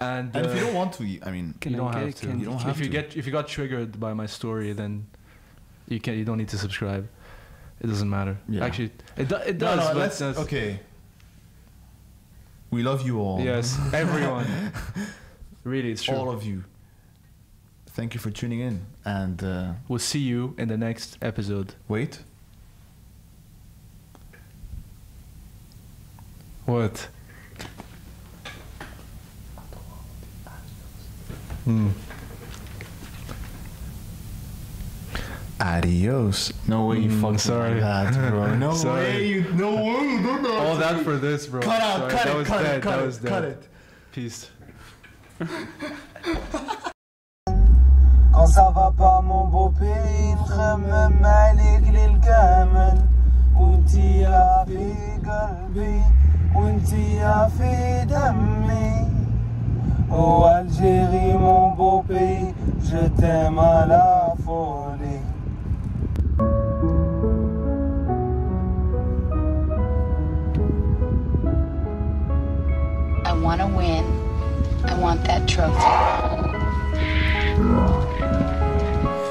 [0.00, 2.26] And, And if you uh, don't want to, I mean, you don't get- have to.
[2.38, 2.90] You don't if have you to.
[2.90, 5.06] get if you got triggered by my story, then
[5.88, 7.06] you can you don't need to subscribe.
[7.82, 8.36] It doesn't matter.
[8.48, 8.64] Yeah.
[8.64, 9.78] Actually, it, do, it does.
[9.78, 10.80] no, but let's, okay.
[12.70, 13.40] We love you all.
[13.40, 14.46] Yes, everyone.
[15.64, 16.14] really, it's true.
[16.14, 16.64] all of you.
[17.88, 18.86] Thank you for tuning in.
[19.04, 21.74] And uh, we'll see you in the next episode.
[21.88, 22.20] wait,
[26.69, 27.07] What?
[31.65, 31.89] Hmm.
[35.59, 36.53] adios.
[36.67, 37.81] No way you Mm, fucking sorry.
[37.81, 38.55] like that, bro.
[38.55, 39.01] No Sorry.
[39.03, 39.41] way you.
[39.53, 39.81] No way
[40.11, 40.61] you did that.
[40.61, 41.61] All that for this, bro.
[41.61, 42.77] Cut out, Sorry, cut that it, was cut dead.
[42.77, 43.51] it, cut that it, was cut dead.
[43.51, 43.67] it.
[44.11, 44.49] Peace.
[48.33, 53.07] Quand ça va pas mon beau pays نخمم عليك للكامل
[53.55, 54.93] وانتي يا في
[55.25, 56.01] قلبي
[56.54, 59.06] Ountia fait d'amener.
[60.12, 65.20] Oh Algérie, mon beau pays, je t'aime à la folie.
[73.24, 74.04] I want to win.
[74.84, 75.70] I want that trophy.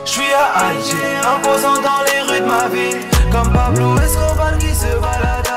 [0.06, 3.02] Je suis à Alger, imposant dans les rues de ma ville,
[3.32, 5.49] comme Pablo Escobar qui se balade.